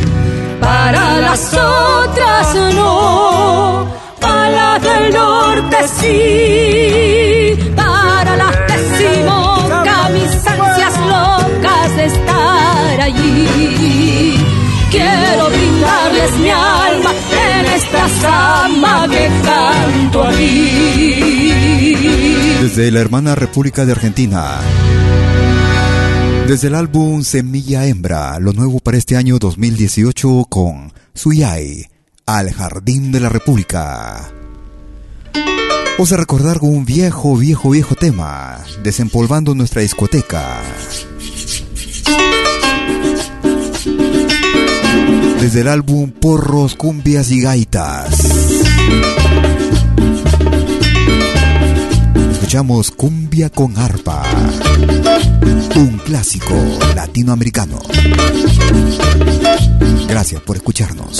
Para 0.63 1.19
las 1.19 1.53
otras 1.53 2.55
no, 2.73 3.85
para 4.19 4.49
las 4.49 4.81
del 4.81 5.13
norte 5.13 5.77
sí, 5.99 7.57
para 7.75 8.37
las 8.37 8.55
decimoca 8.67 10.09
mis 10.09 10.47
ansias 10.47 10.95
locas 10.99 11.95
de 11.97 12.05
estar 12.05 13.01
allí. 13.01 14.37
Quiero 14.89 15.49
brindarles 15.49 16.31
mi 16.39 16.49
alma 16.49 17.11
en 17.31 17.65
esta 17.65 18.07
samba 18.21 19.07
que 19.09 19.29
canto 19.43 20.23
aquí. 20.23 21.95
Desde 22.61 22.91
la 22.91 23.01
hermana 23.01 23.35
República 23.35 23.85
de 23.85 23.91
Argentina. 23.91 24.59
Desde 26.47 26.67
el 26.67 26.75
álbum 26.75 27.23
Semilla 27.23 27.85
Hembra, 27.87 28.37
lo 28.39 28.51
nuevo 28.51 28.79
para 28.79 28.97
este 28.97 29.15
año 29.15 29.39
2018 29.39 30.45
con 30.49 30.91
Suyai, 31.13 31.87
al 32.25 32.51
Jardín 32.51 33.13
de 33.13 33.21
la 33.21 33.29
República. 33.29 34.29
Vamos 35.93 36.11
a 36.11 36.17
recordar 36.17 36.59
un 36.61 36.85
viejo, 36.85 37.37
viejo, 37.37 37.69
viejo 37.69 37.95
tema, 37.95 38.59
desempolvando 38.83 39.55
nuestra 39.55 39.81
discoteca. 39.81 40.61
Desde 45.39 45.61
el 45.61 45.69
álbum 45.69 46.11
Porros, 46.11 46.75
Cumbias 46.75 47.31
y 47.31 47.41
Gaitas. 47.41 48.09
Escuchamos 52.53 52.91
Cumbia 52.91 53.49
con 53.49 53.75
Arpa. 53.79 54.21
Un 55.75 55.97
clásico 56.05 56.53
latinoamericano. 56.95 57.79
Gracias 60.07 60.39
por 60.43 60.57
escucharnos. 60.57 61.19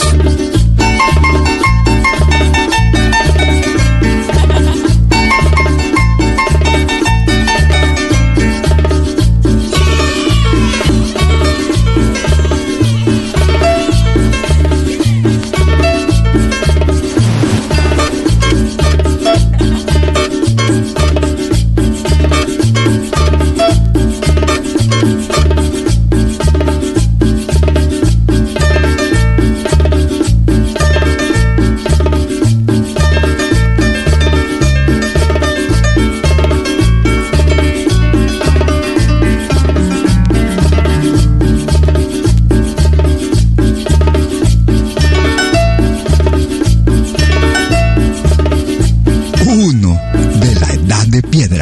de 51.14 51.22
piedra. 51.22 51.52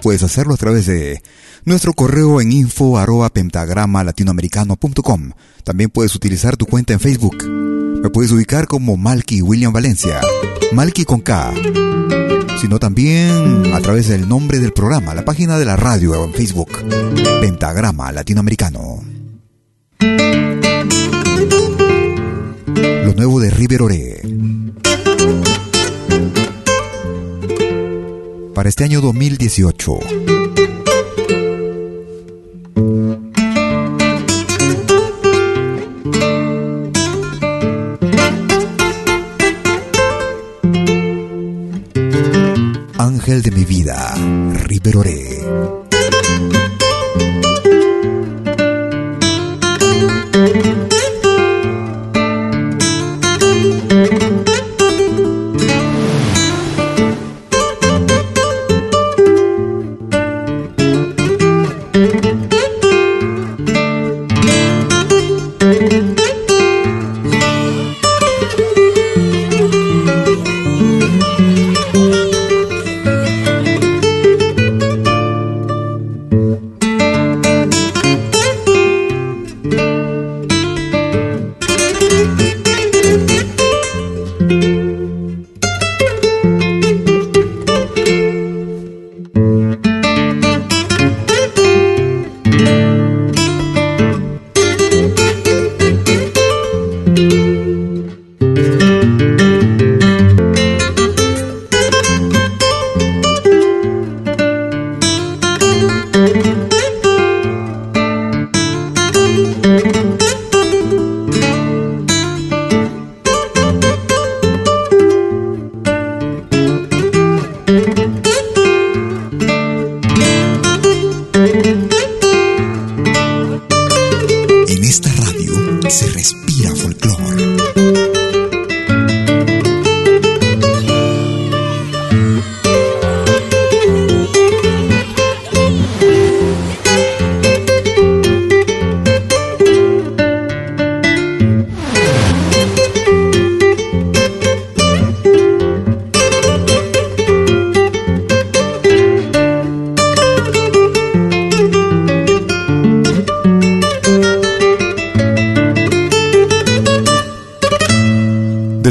Puedes 0.00 0.22
hacerlo 0.22 0.54
a 0.54 0.56
través 0.56 0.86
de 0.86 1.22
nuestro 1.64 1.92
correo 1.92 2.40
en 2.40 2.52
info 2.52 2.98
pentagrama 3.32 4.02
latinoamericano.com. 4.02 5.32
También 5.64 5.90
puedes 5.90 6.14
utilizar 6.14 6.56
tu 6.56 6.66
cuenta 6.66 6.92
en 6.92 7.00
Facebook. 7.00 7.44
Me 7.46 8.10
puedes 8.10 8.32
ubicar 8.32 8.66
como 8.66 8.96
Malky 8.96 9.42
William 9.42 9.72
Valencia. 9.72 10.20
Malky 10.72 11.04
con 11.04 11.20
K. 11.20 11.52
Sino 12.60 12.78
también 12.78 13.72
a 13.74 13.80
través 13.80 14.08
del 14.08 14.28
nombre 14.28 14.58
del 14.58 14.72
programa, 14.72 15.14
la 15.14 15.24
página 15.24 15.58
de 15.58 15.64
la 15.64 15.76
radio 15.76 16.24
en 16.24 16.32
Facebook. 16.32 16.70
Pentagrama 17.40 18.12
Latinoamericano. 18.12 19.02
Lo 22.76 23.14
nuevo 23.14 23.40
de 23.40 23.50
River. 23.50 24.39
Para 28.60 28.68
este 28.68 28.84
año 28.84 29.00
2018. 29.00 30.39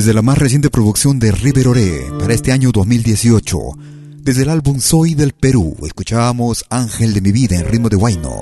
Desde 0.09 0.17
la 0.17 0.23
más 0.23 0.39
reciente 0.39 0.71
producción 0.71 1.19
de 1.19 1.31
River 1.31 1.67
Ore 1.67 2.11
para 2.19 2.33
este 2.33 2.51
año 2.51 2.71
2018, 2.71 3.59
desde 4.23 4.41
el 4.41 4.49
álbum 4.49 4.79
Soy 4.79 5.13
del 5.13 5.33
Perú, 5.33 5.77
escuchábamos 5.85 6.65
Ángel 6.71 7.13
de 7.13 7.21
mi 7.21 7.31
vida 7.31 7.57
en 7.57 7.67
ritmo 7.67 7.89
de 7.89 7.95
Guayno. 7.95 8.39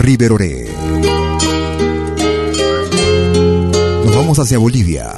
River 0.00 0.32
Ore. 0.32 0.68
Nos 4.04 4.16
vamos 4.16 4.36
hacia 4.40 4.58
Bolivia. 4.58 5.12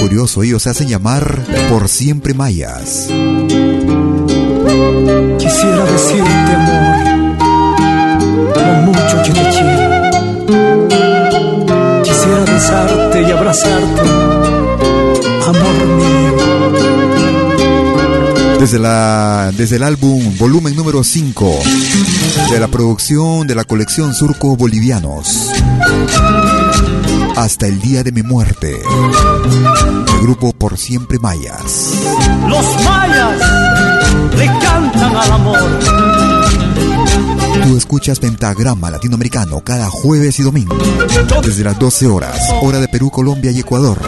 Curioso, 0.00 0.42
ellos 0.42 0.62
se 0.62 0.70
hacen 0.70 0.88
llamar 0.88 1.44
por 1.68 1.90
siempre 1.90 2.32
mayas. 2.32 3.08
Quisiera 5.38 5.84
decirte 5.92 6.54
amor, 8.64 8.96
mucho 8.96 9.22
que. 9.24 9.83
Besarte 12.64 13.20
y 13.20 13.30
abrazarte, 13.30 14.00
amor 15.46 15.86
mío. 15.98 16.32
Desde, 18.58 18.78
la, 18.78 19.52
desde 19.54 19.76
el 19.76 19.82
álbum 19.82 20.38
volumen 20.38 20.74
número 20.74 21.04
5 21.04 21.58
de 22.50 22.58
la 22.58 22.68
producción 22.68 23.46
de 23.46 23.54
la 23.54 23.64
colección 23.64 24.14
Surcos 24.14 24.56
Bolivianos 24.56 25.50
hasta 27.36 27.66
el 27.66 27.82
día 27.82 28.02
de 28.02 28.12
mi 28.12 28.22
muerte. 28.22 28.80
El 30.14 30.20
grupo 30.22 30.54
Por 30.54 30.78
Siempre 30.78 31.18
Mayas. 31.18 31.92
Los 32.48 32.64
mayas 32.82 33.42
le 34.38 34.46
cantan 34.46 35.14
al 35.14 35.32
amor. 35.32 36.13
Escuchas 37.76 38.20
Pentagrama 38.20 38.90
Latinoamericano 38.90 39.60
cada 39.60 39.88
jueves 39.88 40.38
y 40.38 40.42
domingo. 40.42 40.76
Desde 41.42 41.64
las 41.64 41.78
12 41.78 42.06
horas, 42.06 42.38
hora 42.62 42.78
de 42.78 42.88
Perú, 42.88 43.10
Colombia 43.10 43.50
y 43.50 43.60
Ecuador. 43.60 43.98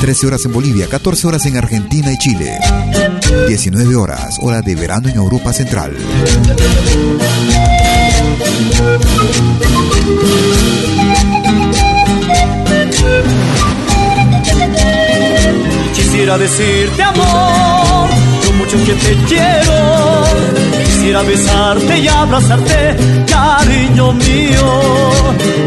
13 0.00 0.26
horas 0.26 0.44
en 0.44 0.52
Bolivia, 0.52 0.88
14 0.88 1.26
horas 1.26 1.46
en 1.46 1.56
Argentina 1.56 2.12
y 2.12 2.18
Chile. 2.18 2.58
19 3.48 3.96
horas, 3.96 4.38
hora 4.40 4.62
de 4.62 4.74
verano 4.74 5.08
en 5.08 5.16
Europa 5.16 5.52
Central. 5.52 5.96
Quisiera 15.94 16.38
decirte 16.38 17.02
amor, 17.02 17.57
mucho 18.68 18.84
que 18.84 18.92
te 18.92 19.14
quiero. 19.24 20.24
Quisiera 20.84 21.22
besarte 21.22 21.98
y 22.00 22.08
abrazarte, 22.08 22.96
cariño 23.26 24.12
mío. 24.12 24.82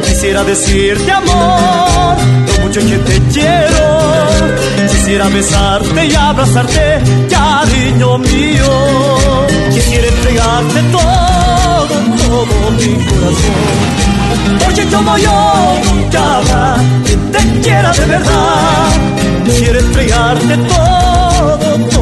Quisiera 0.05 0.43
decirte 0.43 1.11
amor, 1.11 2.17
lo 2.47 2.63
mucho 2.63 2.79
que 2.81 2.97
te 2.97 3.19
quiero. 3.33 4.87
Quisiera 4.87 5.27
besarte 5.29 6.05
y 6.05 6.15
abrazarte, 6.15 7.01
cariño 7.29 8.19
mío. 8.19 9.47
Quisiera 9.73 10.07
entregarte 10.07 10.81
todo 10.91 11.31
todo 12.27 12.71
mi 12.77 12.93
corazón. 13.05 14.01
Porque 14.63 14.85
como 14.85 15.17
yo 15.17 15.81
nunca 15.85 16.41
te 17.31 17.61
quiera 17.61 17.91
de 17.93 18.05
verdad, 18.05 18.89
quiere 19.57 19.79
entregarte 19.79 20.57
todo, 20.57 21.10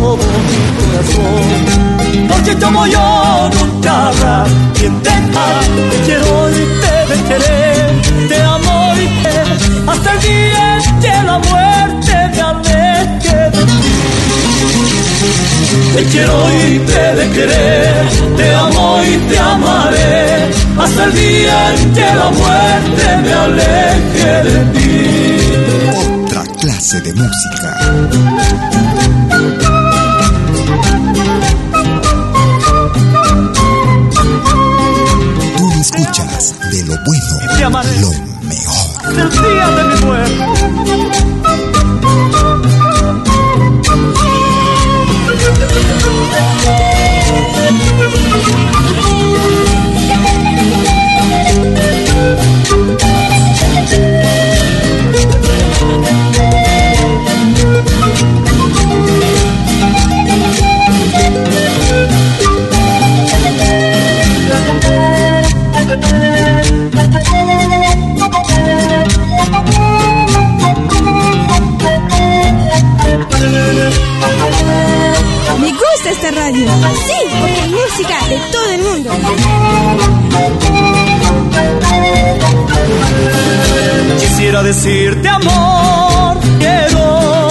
todo 0.10 0.38
mi 0.50 0.60
corazón. 0.80 2.28
Porque 2.30 2.54
como 2.64 2.88
yo 2.88 3.50
nunca 3.58 4.08
habrá 4.08 4.46
quien 4.74 5.02
te 5.04 5.10
ame, 5.10 5.50
te 5.92 5.98
quiero 6.06 6.50
y 6.50 6.64
te 6.82 6.96
de 7.10 7.18
querer, 7.30 7.88
te 8.30 8.38
amo 8.42 8.94
y 9.04 9.08
te 9.24 9.36
hasta 9.92 10.14
el 10.14 10.20
día 10.22 10.66
que 11.02 11.14
la 11.30 11.38
muerte 11.50 12.14
me 12.34 12.42
aleje 12.42 13.38
de 13.56 13.64
ti. 13.82 13.98
Te 15.96 16.04
quiero 16.12 16.38
y 16.64 16.80
te 16.90 17.06
de 17.20 17.26
querer, 17.36 18.06
te 18.38 18.56
amo 18.56 19.02
y 19.04 19.18
te 19.30 19.40
amaré, 19.40 20.50
hasta 20.84 21.04
el 21.04 21.14
día 21.14 21.76
en 21.76 21.94
que 21.94 22.08
la 22.22 22.30
muerte 22.42 23.06
me 23.24 23.34
aleje 23.46 24.32
de 24.50 24.60
ti. 24.74 24.90
Otra 26.26 26.44
clase 26.62 27.02
de 27.02 27.14
música. 27.14 28.79
Lo 36.90 36.98
bueno, 37.06 37.24
lo 37.52 38.48
mejor. 38.48 39.16
Del 39.16 39.30
día 39.30 39.70
de 39.70 39.84
mi 39.84 40.06
muerte. 40.06 41.39
Sí, 76.52 76.56
porque 77.40 77.62
hay 77.62 77.70
música 77.70 78.18
de 78.28 78.38
todo 78.52 78.72
el 78.74 78.82
mundo. 78.82 79.12
Quisiera 84.20 84.64
decirte 84.64 85.30
amor, 85.30 86.38
quiero. 86.58 87.50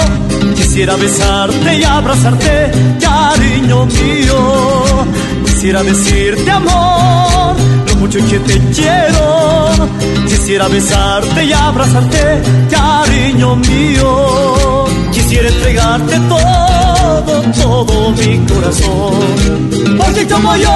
Quisiera 0.57 0.97
besarte 0.97 1.77
y 1.77 1.85
abrazarte, 1.85 2.73
cariño 3.01 3.87
mío. 3.87 5.07
Quisiera 5.45 5.85
decirte 5.85 6.51
amor, 6.51 7.57
lo 7.87 7.95
mucho 8.01 8.19
que 8.29 8.41
te 8.41 8.59
quiero. 8.75 9.89
Quisiera 10.27 10.67
besarte 10.67 11.45
y 11.45 11.53
abrazarte, 11.53 12.43
cariño 12.69 13.55
mío. 13.55 14.88
Quisiera 15.29 15.51
entregarte 15.51 16.19
todo, 16.21 17.43
todo 17.53 18.11
mi 18.13 18.39
corazón. 18.47 19.99
Porque 19.99 20.27
como 20.27 20.57
yo 20.57 20.71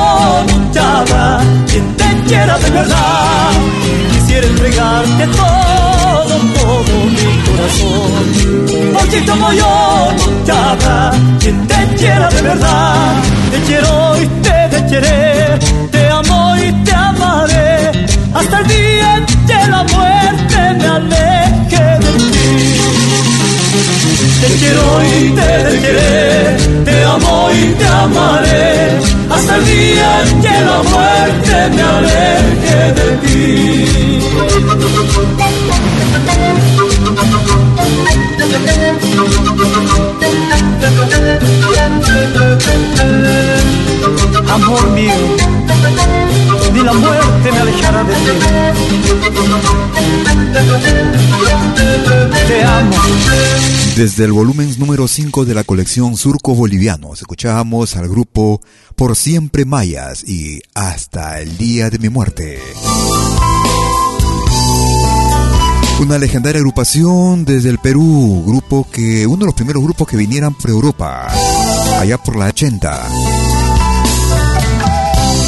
habrá 0.79 1.41
quien 1.67 1.97
te 1.97 2.05
quiera 2.27 2.59
de 2.59 2.71
verdad. 2.71 3.51
Quisiera 4.13 4.47
entregarte 4.47 5.27
todo, 5.29 6.35
todo 6.61 6.95
mi 7.17 7.31
corazón. 7.47 8.93
Porque 8.93 9.25
como 9.25 9.53
yo 9.55 10.09
nunca 10.19 10.73
habrá 10.73 11.13
quien 11.41 11.67
te 11.67 11.95
quiera 11.97 12.29
de 12.29 12.43
verdad. 12.43 13.15
Te 13.53 13.59
quiero 13.63 14.23
y 14.23 14.27
te 14.43 14.69
de 14.69 14.87
querer, 14.87 15.59
te 15.91 16.09
amo 16.11 16.57
y 16.59 16.73
te 16.85 16.93
amaré. 16.93 18.07
Hasta 18.35 18.59
el 18.59 18.67
día 18.69 19.27
que 19.47 19.71
la 19.71 19.83
muerte 19.85 20.12
Te 24.43 24.49
quiero 24.59 24.85
y 25.05 25.31
te 25.37 25.71
de 25.71 25.81
querer, 25.81 26.85
te 26.85 27.05
amo 27.05 27.49
y 27.53 27.75
te 27.75 27.87
amaré, 27.87 28.99
hasta 29.31 29.55
el 29.55 29.65
día 29.65 30.25
que 30.43 30.55
la 30.65 30.83
muerte 30.83 31.71
me 31.77 31.83
aleje 31.83 32.93
de 32.99 33.07
ti. 33.23 33.33
Amor 44.53 44.91
mío, 44.91 45.15
ni 46.73 46.81
la 46.83 46.93
muerte 46.93 47.53
me 47.53 47.59
alejará 47.59 48.05
de 48.05 48.15
ti. 48.15 48.31
Te. 52.49 54.01
Desde 54.01 54.25
el 54.25 54.33
volumen 54.33 54.75
número 54.79 55.07
5 55.07 55.45
de 55.45 55.55
la 55.55 55.65
colección 55.65 56.17
Surco 56.17 56.55
Bolivianos, 56.55 57.21
escuchábamos 57.21 57.97
al 57.97 58.09
grupo 58.09 58.61
Por 58.97 59.17
Siempre 59.17 59.65
Mayas 59.65 60.25
y 60.27 60.61
Hasta 60.75 61.41
el 61.41 61.59
Día 61.59 61.91
de 61.91 61.99
mi 61.99 62.09
Muerte. 62.09 62.59
Una 66.01 66.19
legendaria 66.19 66.59
agrupación 66.59 67.45
desde 67.45 67.69
el 67.69 67.79
Perú, 67.79 68.45
grupo 68.47 68.89
que, 68.91 69.27
uno 69.27 69.41
de 69.41 69.47
los 69.47 69.55
primeros 69.55 69.83
grupos 69.83 70.09
que 70.09 70.17
vinieran 70.17 70.55
por 70.55 70.71
Europa, 70.71 71.29
allá 72.01 72.19
por 72.19 72.37
la 72.37 72.47
80. 72.47 73.52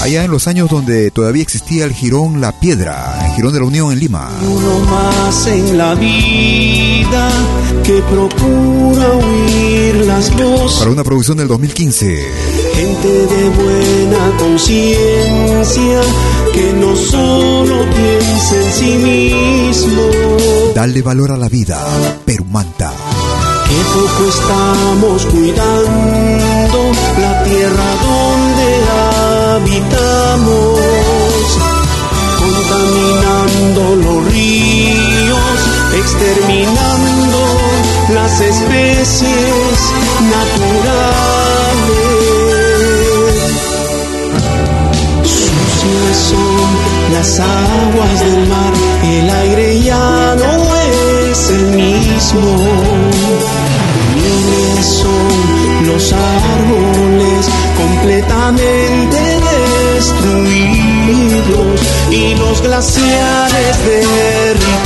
Allá 0.04 0.22
en 0.22 0.30
los 0.30 0.46
años 0.48 0.68
donde 0.68 1.10
todavía 1.10 1.42
existía 1.42 1.86
el 1.86 1.94
Girón 1.94 2.38
La 2.38 2.52
Piedra, 2.52 3.26
el 3.26 3.36
Girón 3.36 3.54
de 3.54 3.60
la 3.60 3.64
Unión 3.64 3.90
en 3.90 3.98
Lima. 3.98 4.30
Uno 4.42 4.80
más 4.80 5.46
en 5.46 5.78
la 5.78 5.94
vida 5.94 7.30
que 7.82 8.02
procura 8.02 9.08
huir 9.14 10.04
las 10.04 10.30
voces. 10.36 10.78
Para 10.80 10.90
una 10.90 11.04
producción 11.04 11.38
del 11.38 11.48
2015. 11.48 12.22
Gente 12.74 13.08
de 13.08 13.48
buena 13.48 14.36
conciencia 14.38 16.00
que 16.52 16.72
no 16.74 16.94
solo 16.96 17.86
piensa 17.94 18.56
en 18.56 18.72
sí 18.74 18.92
mismo. 18.98 20.02
Dale 20.74 21.00
valor 21.00 21.32
a 21.32 21.38
la 21.38 21.48
vida, 21.48 21.82
Perumanta. 22.26 22.92
Que 23.70 23.76
poco 23.94 24.28
estamos 24.28 25.24
cuidando 25.32 26.92
la 27.18 27.42
tierra 27.44 27.84
donde 28.02 28.43
habitamos, 29.54 30.80
contaminando 32.38 33.82
los 33.96 34.18
ríos, 34.32 35.60
exterminando 35.96 37.40
las 38.14 38.40
especies 38.40 39.78
naturales. 40.34 41.04
Sucias 45.22 46.16
son 46.30 46.68
las 47.12 47.40
aguas 47.40 47.83
los 62.54 62.62
glaciares 62.62 63.84
derritiéndose. 63.84 64.83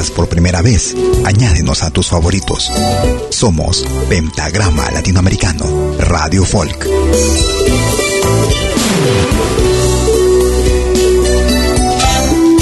Escuchas 0.00 0.10
por 0.10 0.28
primera 0.28 0.62
vez, 0.62 0.94
añádenos 1.24 1.82
a 1.82 1.90
tus 1.90 2.08
favoritos. 2.08 2.70
Somos 3.30 3.84
Pentagrama 4.08 4.90
Latinoamericano, 4.90 5.64
Radio 5.98 6.44
Folk. 6.44 6.86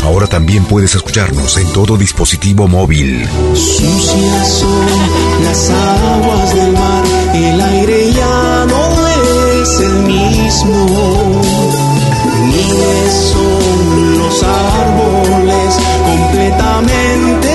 Ahora 0.04 0.26
también 0.26 0.64
puedes 0.64 0.94
escucharnos 0.94 1.56
en 1.58 1.72
todo 1.72 1.96
dispositivo 1.96 2.66
móvil. 2.66 3.28
Sucias 3.54 4.48
son 4.48 5.44
las 5.44 5.70
aguas 5.70 6.54
del 6.54 6.72
mar, 6.72 7.04
el 7.34 7.60
aire 7.60 8.12
ya 8.12 8.66
no 8.68 9.08
es 9.62 9.80
el 9.80 9.92
mismo. 10.02 11.42
Ni 12.46 12.62
son 13.10 14.18
los 14.18 14.42
árboles 14.42 15.78
completamente 16.78 17.50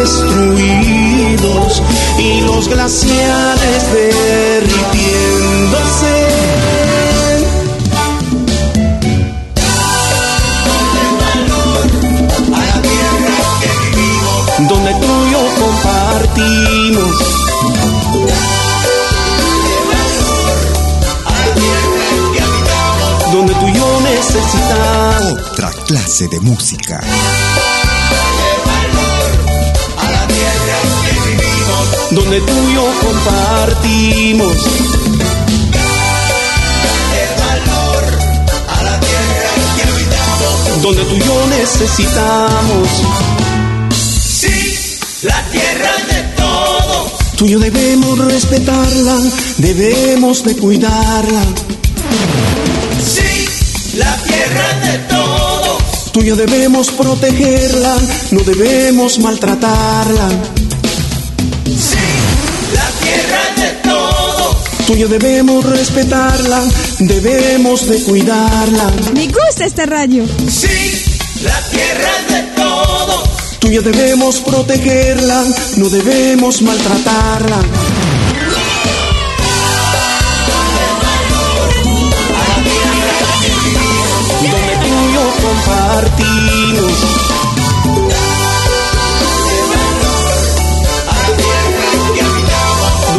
destruidos 0.00 1.82
y 2.18 2.40
los 2.42 2.68
glaciares 2.68 3.92
derritiéndose. 3.92 6.26
donde 14.68 14.92
tú 14.94 15.06
y 15.06 15.30
yo 15.30 15.48
compartimos. 15.60 17.16
Donde 23.32 23.54
tú 23.54 23.68
y 23.68 23.72
yo 23.74 24.00
necesitamos 24.00 25.38
otra 25.52 25.70
clase 25.86 26.26
de 26.28 26.40
música. 26.40 27.00
Donde 32.16 32.40
tú 32.40 32.52
y 32.70 32.74
yo 32.74 32.84
compartimos. 33.02 34.56
Donde 40.82 41.04
tú 41.04 41.14
y 41.14 41.18
yo 41.18 41.46
necesitamos. 41.58 42.88
La 45.22 45.42
tierra 45.50 45.90
de 46.08 46.22
todos. 46.36 47.12
Tú 47.36 47.44
y 47.44 47.50
yo 47.50 47.58
debemos 47.58 48.18
respetarla, 48.18 49.18
debemos 49.58 50.42
de 50.42 50.56
cuidarla. 50.56 51.42
Sí, 53.04 53.98
la 53.98 54.16
tierra 54.22 54.90
de 54.90 54.98
todos. 55.10 56.12
Tú 56.12 56.20
y 56.20 56.26
yo 56.26 56.36
debemos 56.36 56.90
protegerla, 56.92 57.96
no 58.30 58.40
debemos 58.40 59.18
maltratarla. 59.18 60.55
Tú 64.86 64.94
y 64.94 64.98
yo 64.98 65.08
debemos 65.08 65.64
respetarla, 65.64 66.62
debemos 67.00 67.88
de 67.88 68.02
cuidarla. 68.04 68.92
Me 69.12 69.26
gusta 69.26 69.64
esta 69.64 69.84
radio. 69.84 70.24
Sí, 70.48 71.04
la 71.42 71.60
tierra 71.70 72.12
de 72.28 72.42
todos. 72.54 73.58
Tú 73.58 73.66
y 73.66 73.74
yo 73.74 73.82
debemos 73.82 74.38
protegerla, 74.42 75.44
no 75.76 75.88
debemos 75.88 76.62
maltratarla. 76.62 77.56
Donde 84.40 84.76
tú 84.82 84.86
y 84.86 85.14
yo 85.14 85.34
compartimos. 85.42 86.55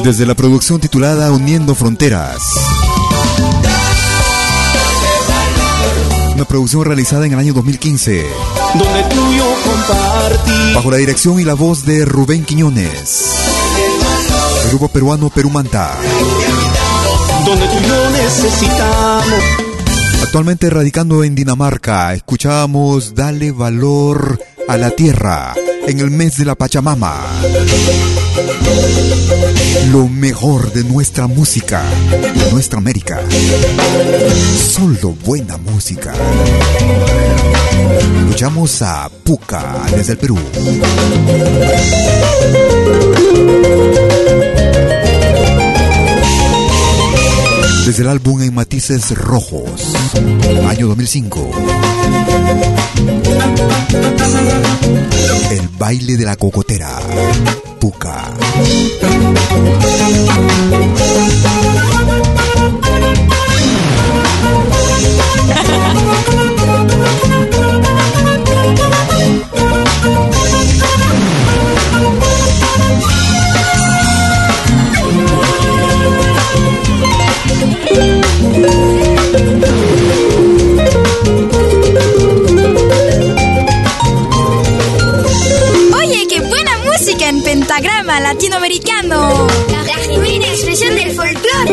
Desde 0.03 0.25
la 0.25 0.35
producción 0.35 0.79
titulada 0.79 1.31
Uniendo 1.31 1.75
Fronteras. 1.75 2.41
Una 6.33 6.45
producción 6.45 6.85
realizada 6.85 7.25
en 7.25 7.33
el 7.33 7.39
año 7.39 7.53
2015. 7.53 8.25
Donde 8.75 9.03
tú 9.03 9.31
y 9.31 9.37
yo 9.37 9.55
compartimos. 9.65 10.75
Bajo 10.75 10.91
la 10.91 10.97
dirección 10.97 11.39
y 11.39 11.43
la 11.43 11.55
voz 11.55 11.85
de 11.85 12.05
Rubén 12.05 12.45
Quiñones. 12.45 13.35
El 14.63 14.69
grupo 14.69 14.87
peruano 14.87 15.29
Perumanta. 15.29 15.95
Donde 17.45 17.65
tú 17.67 17.77
y 17.83 17.87
yo 17.87 18.09
necesitamos. 18.11 19.43
Actualmente 20.23 20.69
radicando 20.69 21.23
en 21.23 21.35
Dinamarca, 21.35 22.13
escuchamos 22.13 23.15
Dale 23.15 23.51
valor 23.51 24.39
a 24.67 24.77
la 24.77 24.91
tierra 24.91 25.53
en 25.87 25.99
el 25.99 26.11
mes 26.11 26.37
de 26.37 26.45
la 26.45 26.55
Pachamama. 26.55 27.15
Lo 29.91 30.07
mejor 30.07 30.71
de 30.71 30.83
nuestra 30.83 31.27
música, 31.27 31.81
de 32.11 32.51
nuestra 32.51 32.77
América. 32.77 33.19
Solo 34.73 35.15
buena 35.25 35.57
música. 35.57 36.13
Escuchamos 38.19 38.81
a 38.83 39.09
Puca 39.23 39.81
desde 39.95 40.13
el 40.13 40.17
Perú. 40.19 40.37
Desde 47.85 48.03
el 48.03 48.09
álbum 48.09 48.41
En 48.41 48.53
Matices 48.53 49.17
Rojos, 49.17 49.95
año 50.67 50.87
2005. 50.87 51.51
Baile 55.77 56.17
de 56.17 56.25
la 56.25 56.35
cocotera, 56.35 56.89
Puca. 57.79 58.33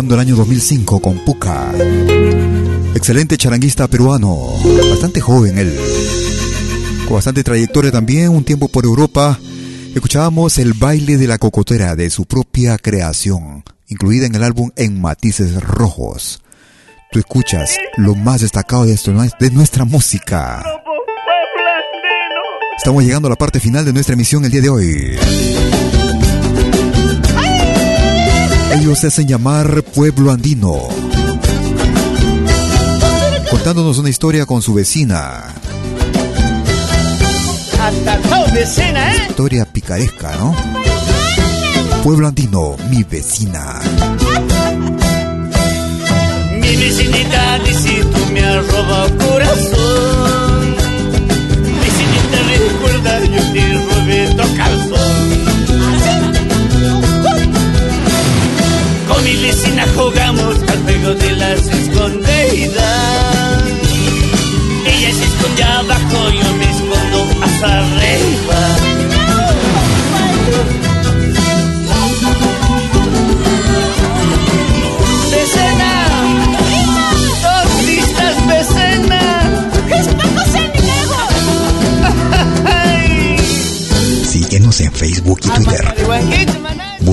Recordando 0.00 0.14
el 0.14 0.20
año 0.20 0.36
2005 0.36 1.00
con 1.00 1.18
Puca. 1.26 1.72
Excelente 2.94 3.36
charanguista 3.36 3.86
peruano, 3.86 4.54
bastante 4.88 5.20
joven 5.20 5.58
él, 5.58 5.78
con 7.04 7.16
bastante 7.16 7.44
trayectoria 7.44 7.90
también, 7.90 8.30
un 8.30 8.42
tiempo 8.42 8.68
por 8.68 8.86
Europa. 8.86 9.38
Escuchábamos 9.94 10.56
el 10.58 10.72
baile 10.72 11.18
de 11.18 11.26
la 11.26 11.36
cocotera 11.36 11.96
de 11.96 12.08
su 12.08 12.24
propia 12.24 12.78
creación, 12.78 13.62
incluida 13.88 14.24
en 14.24 14.34
el 14.36 14.42
álbum 14.42 14.70
En 14.76 14.98
Matices 15.00 15.60
Rojos. 15.60 16.40
Tú 17.12 17.18
escuchas 17.18 17.76
lo 17.96 18.14
más 18.14 18.40
destacado 18.40 18.86
de, 18.86 18.94
esto, 18.94 19.12
de 19.12 19.50
nuestra 19.50 19.84
música. 19.84 20.64
Estamos 22.78 23.04
llegando 23.04 23.26
a 23.26 23.30
la 23.30 23.36
parte 23.36 23.60
final 23.60 23.84
de 23.84 23.92
nuestra 23.92 24.14
emisión 24.14 24.44
el 24.46 24.50
día 24.50 24.62
de 24.62 24.70
hoy. 24.70 25.18
Ellos 28.72 28.98
se 28.98 29.08
hacen 29.08 29.26
llamar 29.26 29.82
Pueblo 29.82 30.30
Andino. 30.30 30.88
Contándonos 33.50 33.98
una 33.98 34.10
historia 34.10 34.46
con 34.46 34.62
su 34.62 34.74
vecina. 34.74 35.54
vecina, 38.52 39.12
¿eh? 39.14 39.26
Historia 39.30 39.64
picaresca, 39.64 40.36
¿no? 40.36 40.54
Pueblo 42.02 42.28
Andino, 42.28 42.76
mi 42.90 43.02
vecina. 43.04 43.80
Mi 46.52 46.76
vecinita 46.76 47.58
dice 47.60 48.04
tú 48.04 48.32
me 48.32 48.44
has 48.44 48.66
robado 48.66 49.18
corazón. 49.18 50.76
Vecinita 51.80 52.38
recuerda 52.58 53.20
yo 53.24 53.52
te 53.52 53.74
robé 53.74 54.34
tu 54.34 54.56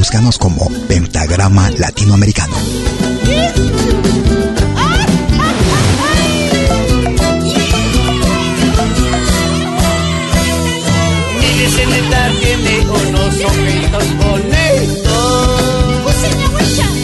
Búscanos 0.07 0.37
como 0.37 0.69
Pentagrama 0.87 1.69
Latinoamericano. 1.71 2.55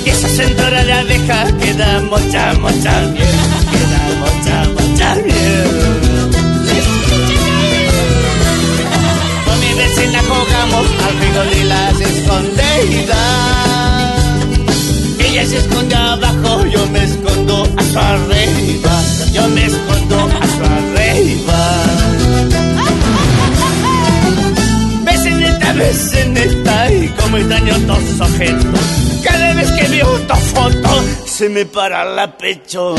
Esa 0.06 0.30
cintura 0.30 0.86
de 0.86 0.94
abeja 0.94 1.58
que 1.58 1.74
da 1.74 2.00
mucha, 2.04 2.54
hasta 17.94 18.14
arriba. 18.14 19.02
Yo 19.32 19.48
me 19.50 19.66
escondo 19.66 20.30
hasta 20.42 20.78
arriba. 20.78 21.84
Vecinita, 25.04 25.74
vecinita, 25.74 26.92
y 26.92 27.08
como 27.10 27.38
extraño 27.38 27.76
tus 27.80 28.22
objetos. 28.22 28.80
Cada 29.24 29.54
vez 29.54 29.72
que 29.72 29.88
veo 29.90 30.20
tu 30.22 30.36
foto, 30.36 31.04
se 31.26 31.50
me 31.50 31.66
para 31.66 32.04
la 32.06 32.36
pecho. 32.38 32.96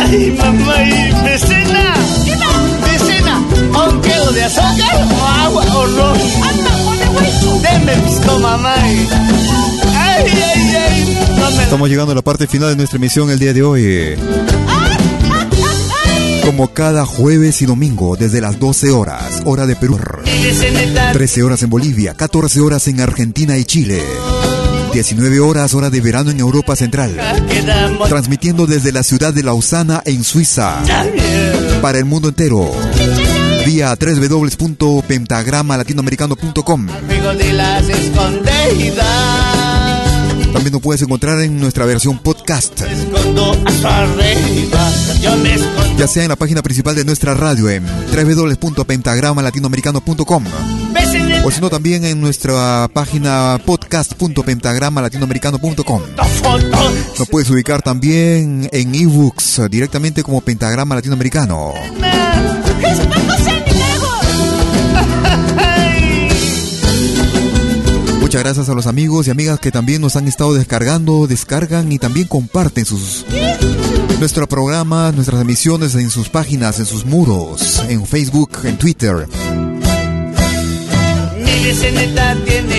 Ay, 0.00 0.36
mamá 0.38 0.82
y 0.82 1.12
vecina. 1.24 1.94
Vecina, 2.84 3.38
¿un 3.38 4.00
kilo 4.02 4.32
de 4.32 4.44
azúcar 4.44 5.06
o 5.10 5.26
agua 5.26 5.64
o 5.74 5.86
ron? 5.86 6.18
Deme 7.62 7.96
pisco, 8.02 8.38
mamá. 8.38 8.74
Ay, 9.96 10.24
ay. 10.54 10.67
Estamos 11.68 11.90
llegando 11.90 12.12
a 12.12 12.14
la 12.14 12.22
parte 12.22 12.46
final 12.46 12.70
de 12.70 12.76
nuestra 12.76 12.96
emisión 12.96 13.28
el 13.28 13.38
día 13.38 13.52
de 13.52 13.62
hoy. 13.62 14.16
Como 16.42 16.72
cada 16.72 17.04
jueves 17.04 17.60
y 17.60 17.66
domingo, 17.66 18.16
desde 18.16 18.40
las 18.40 18.58
12 18.58 18.90
horas, 18.90 19.42
hora 19.44 19.66
de 19.66 19.76
Perú. 19.76 20.00
13 21.12 21.42
horas 21.42 21.62
en 21.62 21.68
Bolivia, 21.68 22.14
14 22.14 22.62
horas 22.62 22.88
en 22.88 23.02
Argentina 23.02 23.58
y 23.58 23.66
Chile. 23.66 24.02
19 24.94 25.40
horas, 25.40 25.74
hora 25.74 25.90
de 25.90 26.00
verano 26.00 26.30
en 26.30 26.40
Europa 26.40 26.74
Central. 26.74 27.14
Transmitiendo 28.08 28.66
desde 28.66 28.90
la 28.90 29.02
ciudad 29.02 29.34
de 29.34 29.42
Lausana, 29.42 30.00
en 30.06 30.24
Suiza. 30.24 30.78
Para 31.82 31.98
el 31.98 32.06
mundo 32.06 32.30
entero. 32.30 32.72
Vía 33.66 33.94
www.pentagramalatinoamericano.com. 33.94 36.86
También 40.52 40.72
nos 40.72 40.82
puedes 40.82 41.02
encontrar 41.02 41.40
en 41.40 41.58
nuestra 41.58 41.84
versión 41.84 42.18
podcast. 42.18 42.80
Ya 45.96 46.06
sea 46.06 46.22
en 46.22 46.28
la 46.28 46.36
página 46.36 46.62
principal 46.62 46.94
de 46.94 47.04
nuestra 47.04 47.34
radio 47.34 47.68
en 47.68 47.84
www.pentagramalatinoamericano.com 47.86 50.44
o 51.44 51.50
sino 51.50 51.68
también 51.70 52.04
en 52.04 52.20
nuestra 52.20 52.88
página 52.92 53.60
podcast.pentagramalatinoamericano.com. 53.64 56.02
Nos 57.18 57.28
puedes 57.28 57.50
ubicar 57.50 57.82
también 57.82 58.68
en 58.72 58.94
ebooks 58.94 59.62
directamente 59.70 60.22
como 60.22 60.40
Pentagrama 60.40 60.94
Latinoamericano. 60.94 61.74
Muchas 68.28 68.42
gracias 68.42 68.68
a 68.68 68.74
los 68.74 68.86
amigos 68.86 69.26
y 69.26 69.30
amigas 69.30 69.58
que 69.58 69.72
también 69.72 70.02
nos 70.02 70.14
han 70.14 70.28
estado 70.28 70.52
descargando, 70.52 71.26
descargan 71.26 71.90
y 71.90 71.98
también 71.98 72.28
comparten 72.28 72.84
sus 72.84 73.24
nuestro 74.20 74.46
programa, 74.46 75.12
nuestras 75.12 75.40
emisiones 75.40 75.94
en 75.94 76.10
sus 76.10 76.28
páginas, 76.28 76.78
en 76.78 76.84
sus 76.84 77.06
muros, 77.06 77.82
en 77.88 78.04
Facebook, 78.04 78.50
en 78.64 78.76
Twitter. 78.76 79.26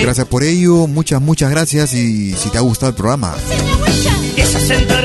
Gracias 0.00 0.26
por 0.28 0.44
ello, 0.44 0.86
muchas, 0.86 1.20
muchas 1.20 1.50
gracias 1.50 1.94
y 1.94 2.32
si 2.34 2.48
te 2.50 2.58
ha 2.58 2.60
gustado 2.60 2.90
el 2.90 2.94
programa, 2.94 3.34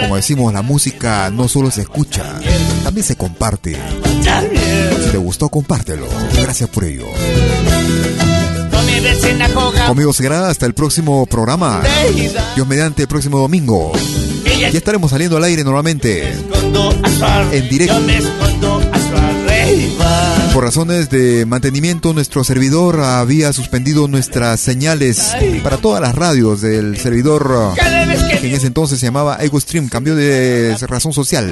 como 0.01 0.15
decimos, 0.15 0.53
la 0.53 0.61
música 0.61 1.31
no 1.31 1.47
solo 1.47 1.71
se 1.71 1.81
escucha, 1.81 2.39
también 2.83 3.03
se 3.03 3.15
comparte. 3.15 3.75
Si 5.05 5.09
te 5.09 5.17
gustó, 5.17 5.49
compártelo. 5.49 6.05
Gracias 6.39 6.69
por 6.69 6.83
ello. 6.83 7.07
Conmigo 9.87 10.13
será 10.13 10.47
hasta 10.49 10.65
el 10.65 10.73
próximo 10.73 11.25
programa. 11.25 11.81
Dios 12.55 12.67
mediante 12.67 13.03
el 13.03 13.07
próximo 13.07 13.39
domingo. 13.39 13.91
Ya 14.59 14.67
estaremos 14.69 15.11
saliendo 15.11 15.37
al 15.37 15.43
aire 15.43 15.63
normalmente. 15.63 16.33
En 17.51 17.69
directo. 17.69 18.01
Por 20.53 20.63
razones 20.63 21.09
de 21.09 21.45
mantenimiento, 21.45 22.13
nuestro 22.13 22.43
servidor 22.43 23.01
había 23.01 23.51
suspendido 23.51 24.07
nuestras 24.07 24.59
señales 24.59 25.35
para 25.63 25.77
todas 25.77 26.01
las 26.01 26.15
radios 26.15 26.61
del 26.61 26.97
servidor 26.97 27.73
que 27.75 28.47
en 28.47 28.53
ese 28.53 28.67
entonces 28.67 28.99
se 28.99 29.07
llamaba 29.07 29.37
EgoStream. 29.41 29.89
Cambió 29.89 30.15
de 30.15 30.77
razón 30.87 31.13
social. 31.13 31.51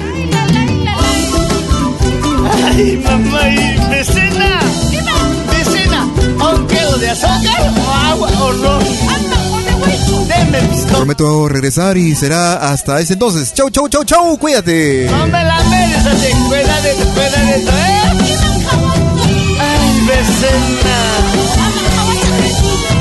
Ay, 2.64 3.02
mamá 3.04 3.48
y 3.50 4.23
azúcar 7.14 7.72
o 7.78 7.90
agua 8.10 8.28
o 8.28 8.78
pisco, 9.84 10.96
Prometo 10.96 11.48
regresar 11.48 11.96
y 11.96 12.14
será 12.14 12.70
hasta 12.72 13.00
ese 13.00 13.12
entonces. 13.14 13.52
Chau, 13.54 13.70
chau, 13.70 13.88
chau, 13.88 14.04
chau. 14.04 14.36
Cuídate. 14.38 15.06
No 15.10 15.26
me 15.26 15.44
la 15.44 15.62
meres, 15.64 16.02
cuídate, 16.48 16.94
cuídate, 17.14 17.56
¿eh? 17.56 18.04
Ay, 19.60 20.00
vecina. 20.08 20.98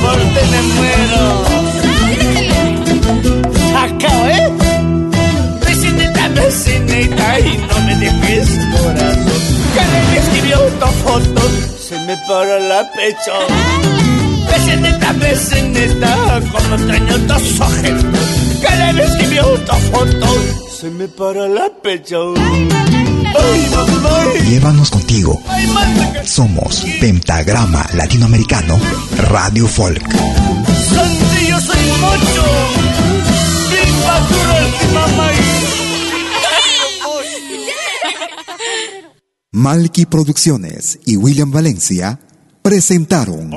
Por 0.01 0.17
ti 0.17 0.43
me 0.51 0.61
muero. 0.73 1.23
Acá, 3.77 4.13
¿eh? 4.31 4.49
Vecinita, 5.65 6.27
vecinita, 6.29 7.39
y 7.39 7.57
no 7.57 7.77
me 7.85 7.95
dejes 7.95 8.49
corazón. 8.77 9.41
Que 9.73 9.83
le 9.91 10.17
escribió 10.19 10.57
tu 10.79 10.87
foto, 11.03 11.41
me 12.05 12.17
para 12.27 12.59
la 12.59 12.91
pecho. 12.91 13.33
Vecineta, 14.51 15.13
vecineta, 15.13 16.41
como 16.51 16.75
extraño 16.75 17.15
tus 17.27 17.59
ojitos 17.61 18.29
Que 18.61 18.93
le 18.93 19.03
escribió 19.03 19.43
tu 19.61 19.73
foto 19.91 20.27
Se 20.79 20.89
me 20.89 21.07
para 21.07 21.47
la 21.47 21.69
pecho. 21.81 22.33
Llévanos 24.45 24.91
contigo. 24.91 25.41
Somos 26.23 26.85
Pentagrama 26.99 27.85
Latinoamericano 27.93 28.79
Radio 29.17 29.67
Folk. 29.67 30.03
Santillo 30.03 31.59
soy 31.59 31.85
mucho. 32.03 32.45
Viva 33.69 34.27
tu 34.27 34.93
mamá. 34.93 35.52
Malky 39.55 40.07
Producciones 40.07 40.97
y 41.05 41.15
William 41.15 41.51
Valencia 41.51 42.19
presentaron 42.63 43.51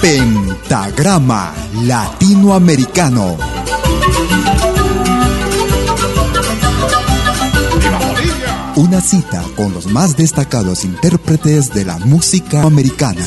Pentagrama 0.00 1.52
Latinoamericano. 1.82 3.36
Una 8.76 9.00
cita 9.00 9.42
con 9.56 9.72
los 9.74 9.86
más 9.86 10.16
destacados 10.16 10.84
intérpretes 10.84 11.72
de 11.74 11.84
la 11.84 11.98
música 11.98 12.62
americana. 12.62 13.22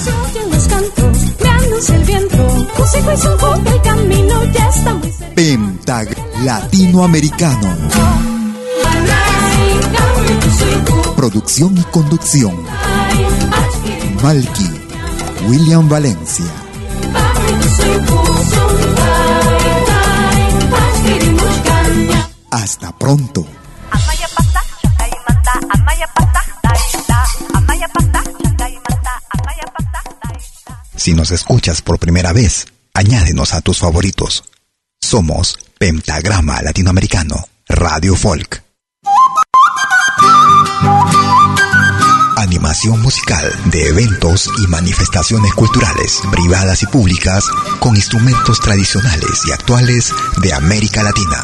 Pentagrama 5.35 6.23
Latinoamericano. 6.43 7.77
Producción 11.15 11.77
y 11.77 11.83
conducción. 11.83 12.55
Malky, 14.21 14.69
William 15.47 15.87
Valencia. 15.87 16.45
Hasta 22.51 22.91
pronto. 22.97 23.45
Si 30.95 31.13
nos 31.13 31.31
escuchas 31.31 31.81
por 31.81 31.99
primera 31.99 32.31
vez, 32.31 32.67
añádenos 32.93 33.53
a 33.53 33.61
tus 33.61 33.79
favoritos. 33.79 34.45
Somos 35.01 35.59
Pentagrama 35.77 36.61
Latinoamericano, 36.61 37.35
Radio 37.67 38.15
Folk. 38.15 38.63
Animación 42.37 43.01
musical 43.01 43.51
de 43.65 43.89
eventos 43.89 44.49
y 44.63 44.67
manifestaciones 44.67 45.53
culturales, 45.53 46.21
privadas 46.31 46.83
y 46.83 46.85
públicas, 46.87 47.43
con 47.79 47.95
instrumentos 47.95 48.61
tradicionales 48.61 49.45
y 49.47 49.51
actuales 49.51 50.13
de 50.41 50.53
América 50.53 51.03
Latina. 51.03 51.43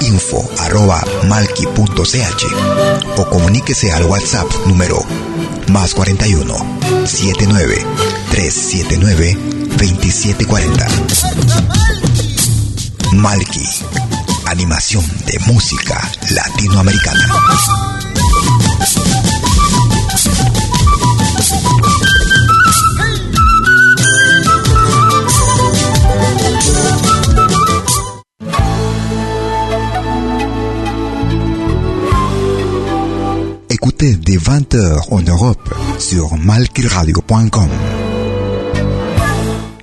info.malki.ch 0.00 1.72
o 3.16 3.24
comuníquese 3.28 3.92
al 3.92 4.04
WhatsApp 4.04 4.50
número 4.66 5.04
más 5.68 5.94
41 5.94 6.54
79 7.06 7.86
379 8.30 9.36
2740. 9.76 10.86
Malki, 13.14 13.68
animación 14.46 15.04
de 15.26 15.38
música 15.46 16.00
latinoamericana. 16.30 17.28
Écoutez 33.82 34.14
des 34.14 34.38
20h 34.38 35.08
en 35.10 35.22
Europe 35.22 35.74
sur 35.98 36.36
malkiradio.com. 36.36 37.68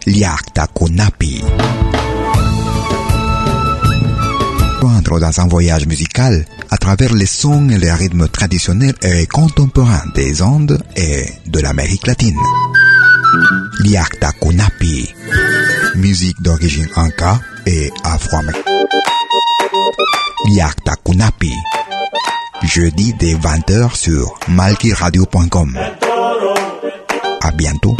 Liakta 0.05 0.67
Kunapi. 0.67 1.43
dans 5.19 5.39
un 5.41 5.47
voyage 5.49 5.85
musical 5.85 6.45
à 6.69 6.77
travers 6.77 7.13
les 7.13 7.25
sons 7.25 7.67
et 7.67 7.77
les 7.77 7.91
rythmes 7.91 8.29
traditionnels 8.29 8.95
et 9.01 9.25
contemporains 9.25 10.05
des 10.15 10.41
Andes 10.41 10.81
et 10.95 11.25
de 11.47 11.59
l'Amérique 11.59 12.07
latine. 12.07 12.39
Liakta 13.81 14.31
musique 15.95 16.41
d'origine 16.41 16.87
inca 16.95 17.41
et 17.65 17.91
afro-américaine. 18.05 18.63
Liakta 20.55 20.95
Kunapi, 21.03 21.51
jeudi 22.63 23.13
dès 23.13 23.35
20h 23.35 23.95
sur 23.95 24.37
malkiradio.com. 24.47 25.77
À 27.41 27.51
bientôt. 27.51 27.95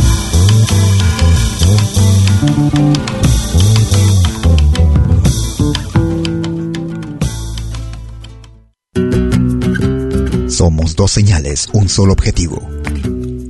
Somos 10.48 10.96
dos 10.96 11.12
señales, 11.12 11.70
un 11.74 11.88
solo 11.88 12.14
objetivo. 12.14 12.60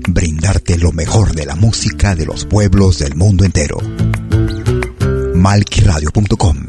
Brindarte 0.08 0.78
lo 0.78 0.92
mejor 0.92 1.34
de 1.34 1.46
la 1.46 1.56
música 1.56 2.16
de 2.16 2.26
los 2.26 2.46
pueblos 2.46 3.00
del 3.00 3.16
mundo 3.16 3.46
entero. 3.46 3.80
Malquiradio.com 5.34 6.69